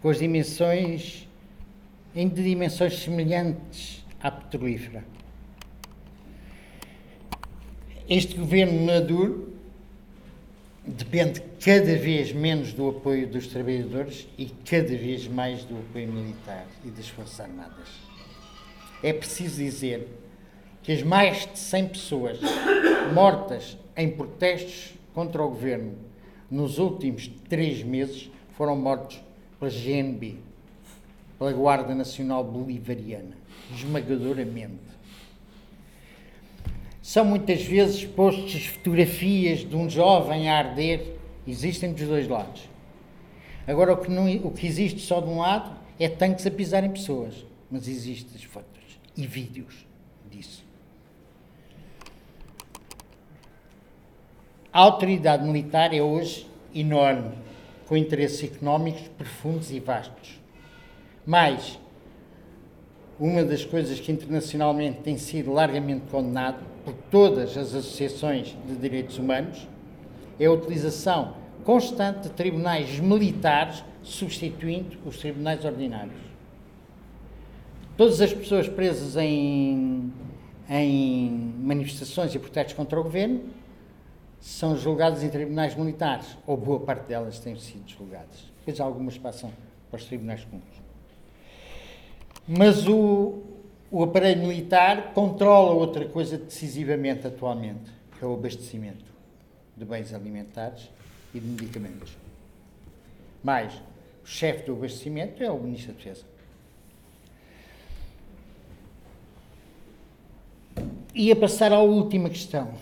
com 0.00 0.08
as 0.08 0.18
dimensões, 0.18 1.28
em 2.16 2.26
dimensões 2.30 2.98
semelhantes 2.98 4.02
à 4.22 4.30
petrolífera. 4.30 5.04
Este 8.08 8.38
governo 8.38 8.86
Maduro 8.86 9.49
depende 10.90 11.42
cada 11.62 11.96
vez 11.96 12.32
menos 12.32 12.72
do 12.72 12.88
apoio 12.88 13.26
dos 13.26 13.46
trabalhadores 13.46 14.26
e 14.36 14.46
cada 14.46 14.88
vez 14.88 15.26
mais 15.26 15.64
do 15.64 15.78
apoio 15.78 16.08
militar 16.08 16.66
e 16.84 16.90
das 16.90 17.08
Forças 17.08 17.40
Armadas. 17.40 17.88
É 19.02 19.12
preciso 19.12 19.56
dizer 19.56 20.08
que 20.82 20.92
as 20.92 21.02
mais 21.02 21.46
de 21.46 21.58
100 21.58 21.88
pessoas 21.88 22.38
mortas 23.14 23.76
em 23.96 24.10
protestos 24.10 24.92
contra 25.14 25.42
o 25.42 25.48
governo 25.48 25.94
nos 26.50 26.78
últimos 26.78 27.30
três 27.48 27.82
meses 27.82 28.30
foram 28.56 28.76
mortos 28.76 29.20
pela 29.58 29.70
GNB, 29.70 30.36
pela 31.38 31.52
Guarda 31.52 31.94
Nacional 31.94 32.42
Bolivariana, 32.44 33.36
esmagadoramente. 33.74 34.90
São 37.10 37.24
muitas 37.24 37.64
vezes 37.64 38.04
postas 38.04 38.66
fotografias 38.66 39.68
de 39.68 39.74
um 39.74 39.90
jovem 39.90 40.48
a 40.48 40.58
arder, 40.58 41.16
existem 41.44 41.92
dos 41.92 42.06
dois 42.06 42.28
lados. 42.28 42.68
Agora, 43.66 43.94
o 43.94 43.96
que, 43.96 44.08
não, 44.08 44.32
o 44.46 44.52
que 44.52 44.64
existe 44.64 45.00
só 45.00 45.20
de 45.20 45.26
um 45.26 45.40
lado 45.40 45.76
é 45.98 46.08
tanques 46.08 46.46
a 46.46 46.52
pisarem 46.52 46.88
pessoas, 46.88 47.44
mas 47.68 47.88
existem 47.88 48.36
as 48.36 48.44
fotos 48.44 49.00
e 49.16 49.26
vídeos 49.26 49.84
disso. 50.30 50.64
A 54.72 54.78
autoridade 54.78 55.44
militar 55.44 55.92
é 55.92 56.00
hoje 56.00 56.46
enorme, 56.72 57.32
com 57.88 57.96
interesses 57.96 58.44
económicos 58.44 59.08
profundos 59.18 59.72
e 59.72 59.80
vastos. 59.80 60.38
Mas 61.26 61.76
uma 63.18 63.42
das 63.42 63.64
coisas 63.64 63.98
que 63.98 64.12
internacionalmente 64.12 65.00
tem 65.00 65.18
sido 65.18 65.52
largamente 65.52 66.06
condenado 66.08 66.70
por 66.90 66.94
todas 67.10 67.56
as 67.56 67.74
associações 67.74 68.56
de 68.66 68.76
direitos 68.76 69.18
humanos 69.18 69.68
é 70.38 70.46
a 70.46 70.52
utilização 70.52 71.34
constante 71.64 72.22
de 72.22 72.30
tribunais 72.30 72.98
militares 72.98 73.84
substituindo 74.02 74.98
os 75.04 75.18
tribunais 75.18 75.64
ordinários. 75.64 76.16
Todas 77.96 78.20
as 78.20 78.32
pessoas 78.32 78.68
presas 78.68 79.16
em, 79.16 80.12
em 80.68 81.30
manifestações 81.58 82.34
e 82.34 82.38
protestos 82.38 82.74
contra 82.74 82.98
o 82.98 83.02
governo 83.02 83.42
são 84.40 84.76
julgadas 84.76 85.22
em 85.22 85.28
tribunais 85.28 85.74
militares, 85.74 86.38
ou 86.46 86.56
boa 86.56 86.80
parte 86.80 87.06
delas 87.08 87.38
têm 87.38 87.56
sido 87.56 87.86
julgadas. 87.86 88.50
Depois 88.60 88.80
algumas 88.80 89.18
passam 89.18 89.52
para 89.90 89.98
os 89.98 90.06
tribunais 90.06 90.44
comuns. 90.44 90.64
Mas 92.48 92.88
o, 92.88 93.42
o 93.90 94.04
aparelho 94.04 94.46
militar 94.46 95.12
controla 95.12 95.72
outra 95.72 96.06
coisa 96.06 96.38
decisivamente 96.38 97.26
atualmente, 97.26 97.90
que 98.16 98.24
é 98.24 98.26
o 98.26 98.34
abastecimento 98.34 99.04
de 99.76 99.84
bens 99.84 100.14
alimentares 100.14 100.88
e 101.34 101.40
de 101.40 101.46
medicamentos. 101.46 102.16
Mais, 103.42 103.72
o 104.22 104.26
chefe 104.26 104.66
do 104.66 104.74
abastecimento 104.74 105.42
é 105.42 105.50
o 105.50 105.58
Ministro 105.58 105.92
da 105.92 105.98
Defesa. 105.98 106.24
Ia 111.12 111.34
passar 111.34 111.72
à 111.72 111.80
última 111.80 112.28
questão. 112.28 112.72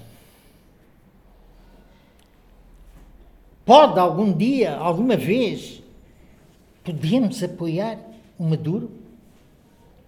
Pode 3.64 3.98
algum 3.98 4.32
dia, 4.32 4.76
alguma 4.76 5.16
vez, 5.16 5.82
podemos 6.84 7.42
apoiar 7.42 7.98
o 8.38 8.44
Maduro? 8.44 8.97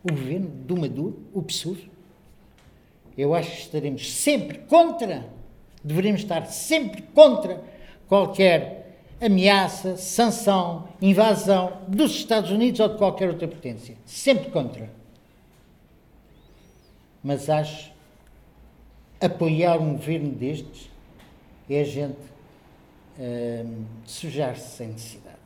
O 0.03 0.09
governo 0.13 0.49
do 0.49 0.77
Maduro, 0.77 1.23
o 1.33 1.43
PSUR. 1.43 1.79
Eu 3.17 3.35
acho 3.35 3.51
que 3.51 3.63
estaremos 3.63 4.13
sempre 4.13 4.59
contra, 4.59 5.29
deveremos 5.83 6.23
estar 6.23 6.47
sempre 6.47 7.03
contra 7.03 7.63
qualquer 8.09 8.81
ameaça, 9.21 9.97
sanção, 9.97 10.89
invasão 11.03 11.83
dos 11.87 12.13
Estados 12.13 12.51
Unidos 12.51 12.81
ou 12.81 12.89
de 12.89 12.97
qualquer 12.97 13.29
outra 13.29 13.47
potência. 13.47 13.97
Sempre 14.07 14.51
contra. 14.51 14.91
Mas 17.23 17.51
acho 17.51 17.93
apoiar 19.21 19.79
um 19.79 19.93
governo 19.93 20.31
destes 20.31 20.89
é 21.69 21.83
a 21.83 21.85
gente 21.85 22.19
hum, 23.19 23.85
sujar-se 24.05 24.77
sem 24.77 24.89
necessidade. 24.89 25.37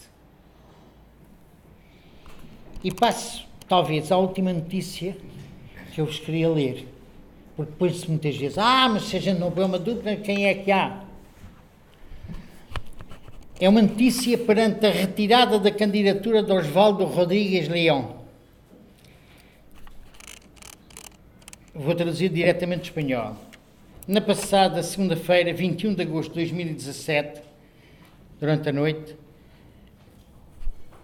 E 2.83 2.91
passo 2.93 3.47
talvez 3.69 4.11
a 4.13 4.17
última 4.17 4.53
notícia 4.53 5.17
que 5.93 6.01
eu 6.01 6.07
vos 6.07 6.19
queria 6.19 6.49
ler. 6.49 6.89
Porque 7.57 7.71
depois 7.71 8.05
muitas 8.07 8.37
vezes, 8.37 8.59
ah, 8.59 8.89
mas 8.89 9.05
se 9.05 9.17
a 9.17 9.21
gente 9.21 9.39
não 9.39 9.51
vê 9.51 9.63
uma 9.63 9.79
dúvida, 9.79 10.17
quem 10.17 10.47
é 10.47 10.55
que 10.55 10.73
há? 10.73 11.05
É 13.61 13.69
uma 13.69 13.81
notícia 13.81 14.37
perante 14.37 14.85
a 14.85 14.91
retirada 14.91 15.59
da 15.61 15.71
candidatura 15.71 16.43
de 16.43 16.53
Osvaldo 16.53 17.05
Rodrigues 17.05 17.69
Leão. 17.69 18.25
Vou 21.73 21.95
traduzir 21.95 22.29
diretamente 22.29 22.85
espanhol. 22.85 23.37
Na 24.07 24.21
passada 24.21 24.83
segunda-feira, 24.83 25.53
21 25.55 25.95
de 25.95 26.03
agosto 26.03 26.31
de 26.31 26.41
2017, 26.41 27.41
durante 28.39 28.69
a 28.69 28.73
noite, 28.73 29.17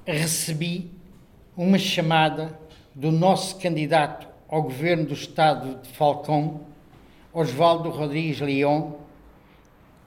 recebi 0.05 0.91
uma 1.61 1.77
chamada 1.77 2.59
do 2.95 3.13
nosso 3.13 3.57
candidato 3.59 4.27
ao 4.49 4.63
governo 4.63 5.05
do 5.05 5.13
estado 5.13 5.83
de 5.83 5.91
Falcão, 5.91 6.63
Osvaldo 7.35 7.91
Rodrigues 7.91 8.41
Leão, 8.41 8.97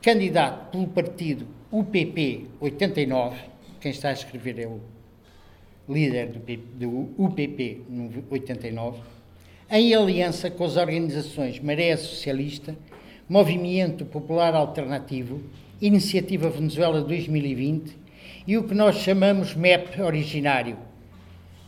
candidato 0.02 0.72
pelo 0.72 0.88
partido 0.88 1.46
UPP 1.72 2.48
89, 2.60 3.38
quem 3.80 3.92
está 3.92 4.10
a 4.10 4.14
escrever 4.14 4.62
é 4.62 4.66
o 4.66 4.82
líder 5.88 6.30
do, 6.30 6.40
do 6.40 7.24
UPP 7.24 7.84
89, 8.32 9.02
em 9.70 9.94
aliança 9.94 10.50
com 10.50 10.64
as 10.64 10.76
organizações 10.76 11.60
Maré 11.60 11.96
Socialista, 11.96 12.76
Movimento 13.30 14.06
Popular 14.06 14.56
Alternativo, 14.56 15.40
Iniciativa 15.80 16.50
Venezuela 16.50 17.00
2020 17.02 17.96
e 18.48 18.58
o 18.58 18.64
que 18.64 18.74
nós 18.74 18.96
chamamos 18.96 19.54
MEP 19.54 20.02
originário, 20.02 20.92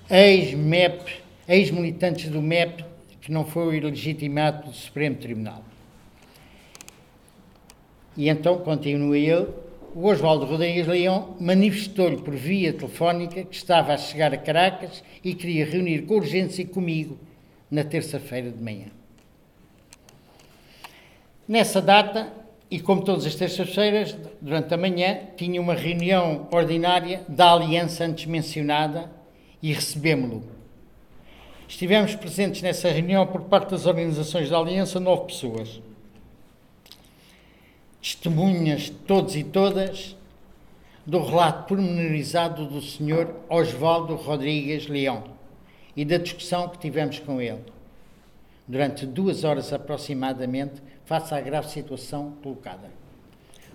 ex-MEP, 0.10 1.24
ex-militantes 1.48 2.30
do 2.30 2.42
MEP, 2.42 2.86
que 3.22 3.32
não 3.32 3.46
foi 3.46 3.80
legitimado 3.80 4.64
pelo 4.64 4.74
Supremo 4.74 5.16
Tribunal. 5.16 5.64
E 8.16 8.30
então, 8.30 8.60
continua 8.60 9.18
ele, 9.18 9.48
o 9.96 10.08
Oswaldo 10.08 10.46
Rodrigues 10.46 10.88
Leão 10.88 11.36
manifestou-lhe 11.40 12.18
por 12.18 12.36
via 12.36 12.74
telefónica 12.74 13.44
que 13.44 13.56
estava 13.56 13.94
a 13.94 13.98
chegar 13.98 14.34
a 14.34 14.38
Caracas 14.38 15.04
e 15.24 15.34
queria 15.34 15.66
reunir 15.66 16.04
com 16.04 16.16
urgência 16.16 16.66
comigo 16.66 17.18
na 17.72 17.84
terça-feira 17.84 18.52
de 18.52 18.62
manhã. 18.62 18.88
Nessa 21.48 21.82
data, 21.82 22.32
e 22.70 22.80
como 22.80 23.04
todas 23.04 23.26
as 23.26 23.36
terças-feiras, 23.36 24.18
durante 24.42 24.74
a 24.74 24.78
manhã, 24.78 25.20
tinha 25.38 25.62
uma 25.62 25.74
reunião 25.74 26.48
ordinária 26.52 27.22
da 27.28 27.54
aliança 27.54 28.04
antes 28.04 28.26
mencionada 28.26 29.10
e 29.62 29.74
recebemos-lo. 29.74 30.44
Estivemos 31.68 32.16
presentes 32.16 32.62
nessa 32.62 32.90
reunião 32.90 33.26
por 33.26 33.42
parte 33.42 33.72
das 33.72 33.86
organizações 33.86 34.50
da 34.50 34.58
Aliança, 34.58 35.00
nove 35.00 35.26
pessoas. 35.28 35.82
Testemunhas, 38.02 38.92
todos 39.08 39.36
e 39.36 39.44
todas, 39.44 40.16
do 41.06 41.20
relato 41.24 41.68
pormenorizado 41.68 42.66
do 42.66 42.82
Sr. 42.82 43.34
Osvaldo 43.50 44.16
Rodrigues 44.16 44.88
Leão 44.88 45.24
e 45.96 46.06
da 46.06 46.18
discussão 46.18 46.70
que 46.70 46.78
tivemos 46.78 47.20
com 47.20 47.42
ele, 47.42 47.64
durante 48.68 49.06
duas 49.06 49.44
horas 49.44 49.72
aproximadamente, 49.72 50.82
face 51.06 51.34
à 51.34 51.42
grave 51.42 51.70
situação 51.70 52.34
colocada. 52.44 52.90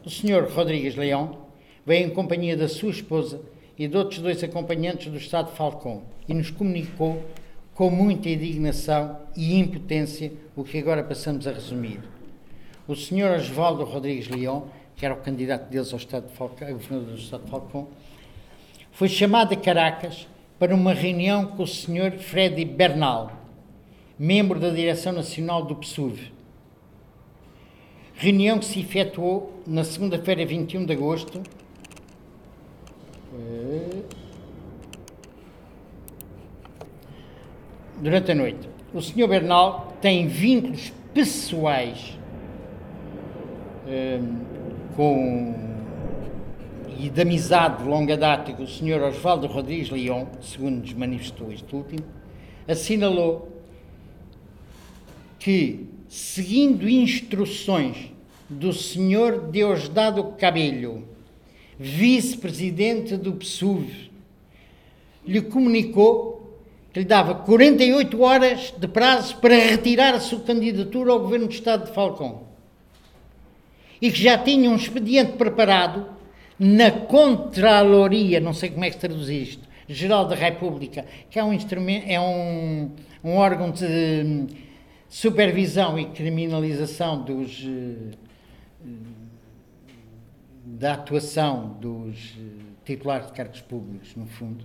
O 0.05 0.11
Sr. 0.11 0.49
Rodrigues 0.53 0.97
Leão 0.97 1.39
veio 1.87 2.07
em 2.07 2.11
companhia 2.11 2.57
da 2.57 2.69
sua 2.69 2.91
esposa 2.91 3.41
e 3.81 3.89
de 3.89 3.97
outros 3.97 4.21
dois 4.21 4.45
acompanhantes 4.45 5.11
do 5.11 5.17
Estado 5.17 5.53
Falcão 5.53 6.03
e 6.29 6.35
nos 6.35 6.51
comunicou 6.51 7.25
com 7.73 7.89
muita 7.89 8.29
indignação 8.29 9.17
e 9.35 9.59
impotência 9.59 10.31
o 10.55 10.63
que 10.63 10.77
agora 10.77 11.03
passamos 11.03 11.47
a 11.47 11.53
resumir. 11.53 11.99
O 12.87 12.95
Sr. 12.95 13.37
Osvaldo 13.39 13.85
Rodrigues 13.85 14.29
Leão, 14.29 14.67
que 14.95 15.07
era 15.07 15.15
o 15.15 15.23
candidato 15.23 15.71
deles 15.71 15.91
ao 15.95 15.99
Estado 15.99 16.27
de 16.27 16.35
Falcão, 16.35 16.71
governador 16.71 17.15
do 17.15 17.19
Estado 17.19 17.45
de 17.45 17.51
Falcão, 17.51 17.89
foi 18.93 19.09
chamado 19.09 19.55
a 19.55 19.57
Caracas 19.57 20.29
para 20.59 20.75
uma 20.75 20.93
reunião 20.93 21.47
com 21.47 21.63
o 21.63 21.67
Sr. 21.67 22.19
Freddy 22.19 22.67
Bernal, 22.67 23.33
membro 24.19 24.61
da 24.61 24.69
Direção 24.69 25.15
Nacional 25.15 25.65
do 25.65 25.75
PSUV. 25.75 26.31
Reunião 28.13 28.59
que 28.59 28.67
se 28.67 28.81
efetuou 28.81 29.63
na 29.67 29.85
segunda-feira, 29.85 30.45
21 30.45 30.85
de 30.85 30.93
agosto, 30.93 31.43
durante 38.01 38.33
a 38.33 38.35
noite. 38.35 38.69
O 38.93 39.01
Sr. 39.01 39.29
Bernal 39.29 39.97
tem 40.01 40.27
vínculos 40.27 40.93
pessoais 41.13 42.19
um, 43.87 44.95
com 44.97 45.71
e 46.99 47.09
de 47.09 47.23
amizade 47.23 47.83
de 47.83 47.89
longa 47.89 48.15
data 48.15 48.53
com 48.53 48.63
o 48.63 48.67
Sr. 48.67 49.03
Osvaldo 49.03 49.47
Rodrigues 49.47 49.89
Leão, 49.89 50.29
segundo 50.43 50.81
nos 50.81 50.93
manifestou 50.93 51.51
este 51.51 51.75
último, 51.75 52.05
assinalou 52.69 53.49
que, 55.39 55.89
seguindo 56.09 56.87
instruções 56.87 58.13
do 58.51 58.71
Sr. 58.71 59.41
Deusdado 59.51 60.25
Cabelho, 60.39 61.09
vice-presidente 61.83 63.17
do 63.17 63.33
PSUV, 63.33 64.11
lhe 65.27 65.41
comunicou 65.41 66.61
que 66.93 67.01
lhe 67.01 67.07
dava 67.07 67.35
48 67.37 68.21
horas 68.21 68.75
de 68.77 68.87
prazo 68.87 69.39
para 69.39 69.55
retirar 69.55 70.13
a 70.15 70.21
sua 70.21 70.41
candidatura 70.41 71.11
ao 71.11 71.21
governo 71.21 71.47
do 71.47 71.55
Estado 71.55 71.87
de 71.87 71.95
Falcão. 71.95 72.43
E 74.03 74.13
que 74.13 74.23
já 74.23 74.37
tinha 74.37 74.69
um 74.69 74.77
expediente 74.77 75.33
preparado 75.33 76.07
na 76.59 76.91
Contraloria, 76.91 78.41
não 78.41 78.53
sei 78.53 78.69
como 78.69 78.85
é 78.85 78.89
que 78.89 78.97
se 78.97 79.01
traduz 79.01 79.31
isto, 79.31 79.71
Geral 79.89 80.27
da 80.27 80.37
República, 80.37 81.07
que 81.31 81.39
é 81.39 81.43
um 81.43 81.53
instrumento, 81.53 82.05
é 82.07 82.21
um, 82.21 82.91
um 83.25 83.37
órgão 83.37 83.71
de 83.71 84.47
supervisão 85.09 85.99
e 85.99 86.05
criminalização 86.05 87.23
dos 87.23 87.67
eh, 87.67 88.15
da 90.79 90.95
atuação 90.95 91.77
dos 91.81 92.37
eh, 92.39 92.43
titulares 92.85 93.27
de 93.27 93.33
cargos 93.33 93.61
públicos, 93.61 94.15
no 94.15 94.27
fundo, 94.27 94.65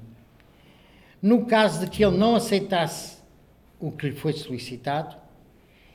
no 1.21 1.45
caso 1.45 1.81
de 1.81 1.89
que 1.89 2.03
ele 2.05 2.17
não 2.17 2.35
aceitasse 2.35 3.17
o 3.79 3.91
que 3.91 4.09
lhe 4.09 4.15
foi 4.15 4.33
solicitado 4.33 5.15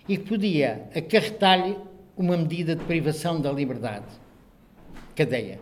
e 0.08 0.18
podia 0.18 0.88
acarretar-lhe 0.94 1.76
uma 2.16 2.36
medida 2.36 2.74
de 2.74 2.84
privação 2.84 3.40
da 3.40 3.52
liberdade, 3.52 4.06
cadeia. 5.14 5.60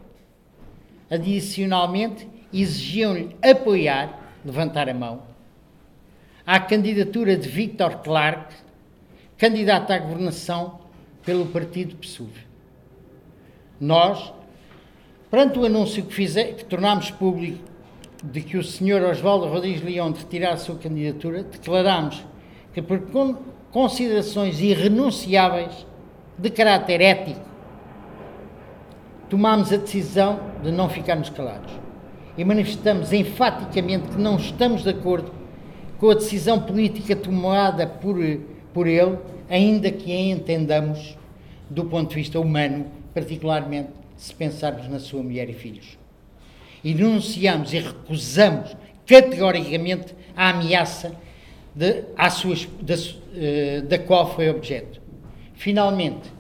Adicionalmente, 1.11 2.29
exigiam-lhe 2.53 3.37
apoiar, 3.43 4.33
levantar 4.45 4.89
a 4.89 4.95
mão, 4.95 5.23
à 6.47 6.59
candidatura 6.59 7.37
de 7.37 7.49
Victor 7.49 7.99
Clark, 7.99 8.55
candidato 9.37 9.91
à 9.93 9.99
governação 9.99 10.81
pelo 11.23 11.47
partido 11.47 11.95
PSUV. 11.97 12.33
Nós, 13.81 14.33
perante 15.31 15.59
o 15.59 15.65
anúncio 15.65 16.05
que, 16.05 16.15
fizer, 16.15 16.55
que 16.55 16.65
tornámos 16.65 17.11
público 17.11 17.65
de 18.23 18.41
que 18.41 18.57
o 18.57 18.65
Sr. 18.65 19.05
Osvaldo 19.11 19.47
Rodrigues 19.47 19.83
Leão 19.83 20.13
retirar 20.13 20.55
a 20.55 20.57
sua 20.57 20.77
candidatura, 20.77 21.43
declarámos 21.43 22.25
que, 22.73 22.83
por 22.83 23.01
considerações 23.71 24.61
irrenunciáveis 24.61 25.87
de 26.37 26.51
caráter 26.51 27.01
ético, 27.01 27.41
tomámos 29.29 29.73
a 29.73 29.77
decisão 29.77 30.41
de 30.63 30.73
não 30.73 30.89
ficarmos 30.89 31.29
calados 31.29 31.73
e 32.37 32.45
manifestamos 32.45 33.13
enfaticamente 33.13 34.09
que 34.09 34.21
não 34.21 34.37
estamos 34.37 34.83
de 34.83 34.91
acordo 34.91 35.33
com 35.99 36.11
a 36.11 36.15
decisão 36.15 36.61
política 36.61 37.15
tomada 37.17 37.87
por, 37.87 38.17
por 38.73 38.87
ele, 38.87 39.19
ainda 39.51 39.91
que 39.91 40.13
a 40.13 40.21
entendamos 40.21 41.19
do 41.69 41.85
ponto 41.85 42.11
de 42.11 42.15
vista 42.15 42.39
humano, 42.39 42.87
particularmente 43.13 43.98
se 44.19 44.35
pensarmos 44.35 44.89
na 44.89 44.99
sua 44.99 45.23
mulher 45.23 45.49
e 45.49 45.55
filhos. 45.55 45.97
E 46.85 46.93
denunciamos 46.93 47.73
e 47.73 47.79
recusamos 47.79 48.77
categoricamente 49.07 50.15
a 50.37 50.51
ameaça 50.51 51.13
de, 51.75 52.05
suas, 52.31 52.69
da, 52.83 52.95
uh, 52.95 53.83
da 53.83 53.99
qual 53.99 54.35
foi 54.35 54.51
objeto. 54.51 55.01
Finalmente, 55.55 56.31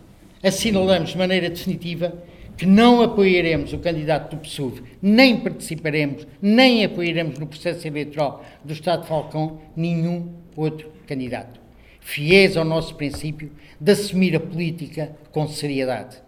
assinalamos 0.43 1.11
de 1.11 1.18
maneira 1.18 1.49
definitiva 1.49 2.12
que 2.57 2.66
não 2.66 3.01
apoiaremos 3.01 3.72
o 3.72 3.79
candidato 3.79 4.35
do 4.35 4.43
PSUV, 4.43 4.83
nem 5.01 5.39
participaremos, 5.39 6.26
nem 6.43 6.85
apoiaremos 6.85 7.39
no 7.39 7.47
processo 7.47 7.87
eleitoral 7.87 8.45
do 8.64 8.72
Estado 8.72 9.03
de 9.03 9.09
Falcão 9.09 9.61
nenhum 9.76 10.35
outro 10.57 10.91
candidato. 11.07 11.61
Fiéis 12.01 12.57
ao 12.57 12.64
nosso 12.64 12.97
princípio 12.97 13.53
de 13.81 13.93
assumir 13.93 14.35
a 14.35 14.41
política 14.41 15.16
com 15.31 15.47
seriedade, 15.47 16.20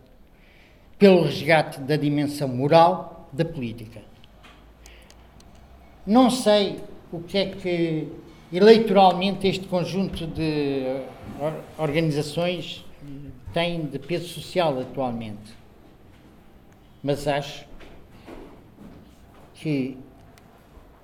pelo 1.00 1.24
resgate 1.24 1.80
da 1.80 1.96
dimensão 1.96 2.46
moral 2.46 3.28
da 3.32 3.44
política. 3.44 4.02
Não 6.06 6.30
sei 6.30 6.78
o 7.10 7.20
que 7.20 7.38
é 7.38 7.46
que 7.46 8.08
eleitoralmente 8.52 9.48
este 9.48 9.66
conjunto 9.66 10.28
de 10.28 11.02
organizações 11.76 12.84
tem 13.52 13.86
de 13.86 13.98
peso 13.98 14.28
social 14.28 14.78
atualmente 14.78 15.58
mas 17.02 17.26
acho 17.26 17.66
que 19.54 19.96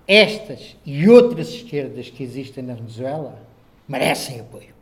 estas 0.06 0.76
e 0.84 1.08
outras 1.08 1.48
esquerdas 1.48 2.10
que 2.10 2.22
existem 2.22 2.62
na 2.62 2.74
Venezuela 2.74 3.42
merecem 3.88 4.40
apoio. 4.40 4.74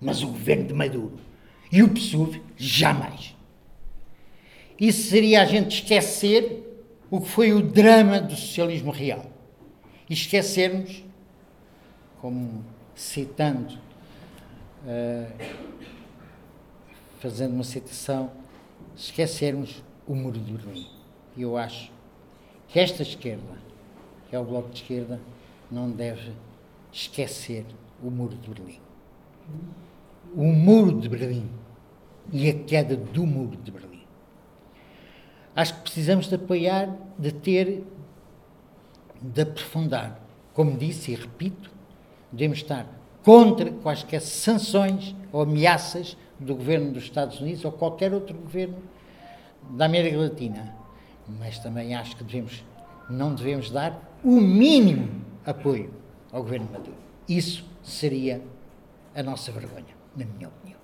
Mas 0.00 0.22
o 0.22 0.28
governo 0.28 0.64
de 0.64 0.74
Maduro 0.74 1.18
e 1.70 1.82
o 1.82 1.88
PSUV 1.88 2.40
jamais. 2.56 3.36
Isso 4.80 5.10
seria 5.10 5.42
a 5.42 5.44
gente 5.44 5.82
esquecer 5.82 6.66
o 7.10 7.20
que 7.20 7.28
foi 7.28 7.52
o 7.52 7.60
drama 7.60 8.18
do 8.18 8.34
socialismo 8.34 8.90
real. 8.90 9.26
E 10.08 10.14
esquecermos, 10.14 11.04
como 12.20 12.64
citando, 12.94 13.74
uh, 14.84 15.30
fazendo 17.18 17.52
uma 17.52 17.64
citação, 17.64 18.30
esquecermos 18.96 19.82
o 20.06 20.14
muro 20.14 20.38
de 20.38 20.52
Berlim. 20.52 20.86
E 21.36 21.42
eu 21.42 21.56
acho 21.56 21.92
que 22.68 22.80
esta 22.80 23.02
esquerda, 23.02 23.58
que 24.28 24.34
é 24.34 24.38
o 24.38 24.44
Bloco 24.44 24.70
de 24.70 24.82
Esquerda, 24.82 25.20
não 25.70 25.90
deve 25.90 26.32
esquecer 26.90 27.66
o 28.02 28.10
muro 28.10 28.34
de 28.36 28.48
Berlim. 28.48 28.80
O 30.34 30.44
muro 30.44 30.98
de 30.98 31.08
Berlim 31.08 31.50
e 32.32 32.48
a 32.48 32.54
queda 32.54 32.96
do 32.96 33.26
muro 33.26 33.56
de 33.56 33.70
Berlim. 33.70 33.89
Acho 35.54 35.74
que 35.74 35.80
precisamos 35.82 36.26
de 36.26 36.34
apoiar, 36.34 36.88
de 37.18 37.32
ter, 37.32 37.84
de 39.20 39.42
aprofundar. 39.42 40.20
Como 40.54 40.76
disse 40.76 41.12
e 41.12 41.14
repito, 41.14 41.70
devemos 42.32 42.58
estar 42.58 42.86
contra 43.22 43.70
quaisquer 43.70 44.20
sanções 44.20 45.14
ou 45.32 45.42
ameaças 45.42 46.16
do 46.38 46.54
governo 46.54 46.92
dos 46.92 47.04
Estados 47.04 47.40
Unidos 47.40 47.64
ou 47.64 47.72
qualquer 47.72 48.12
outro 48.14 48.36
governo 48.36 48.78
da 49.70 49.84
América 49.84 50.16
Latina, 50.16 50.74
mas 51.28 51.58
também 51.58 51.94
acho 51.94 52.16
que 52.16 52.24
devemos, 52.24 52.64
não 53.08 53.34
devemos 53.34 53.70
dar 53.70 54.18
o 54.24 54.40
mínimo 54.40 55.08
apoio 55.44 55.92
ao 56.32 56.42
governo 56.42 56.68
Maduro. 56.72 56.96
Isso 57.28 57.64
seria 57.82 58.42
a 59.14 59.22
nossa 59.22 59.52
vergonha, 59.52 59.94
na 60.16 60.24
minha 60.24 60.48
opinião. 60.48 60.79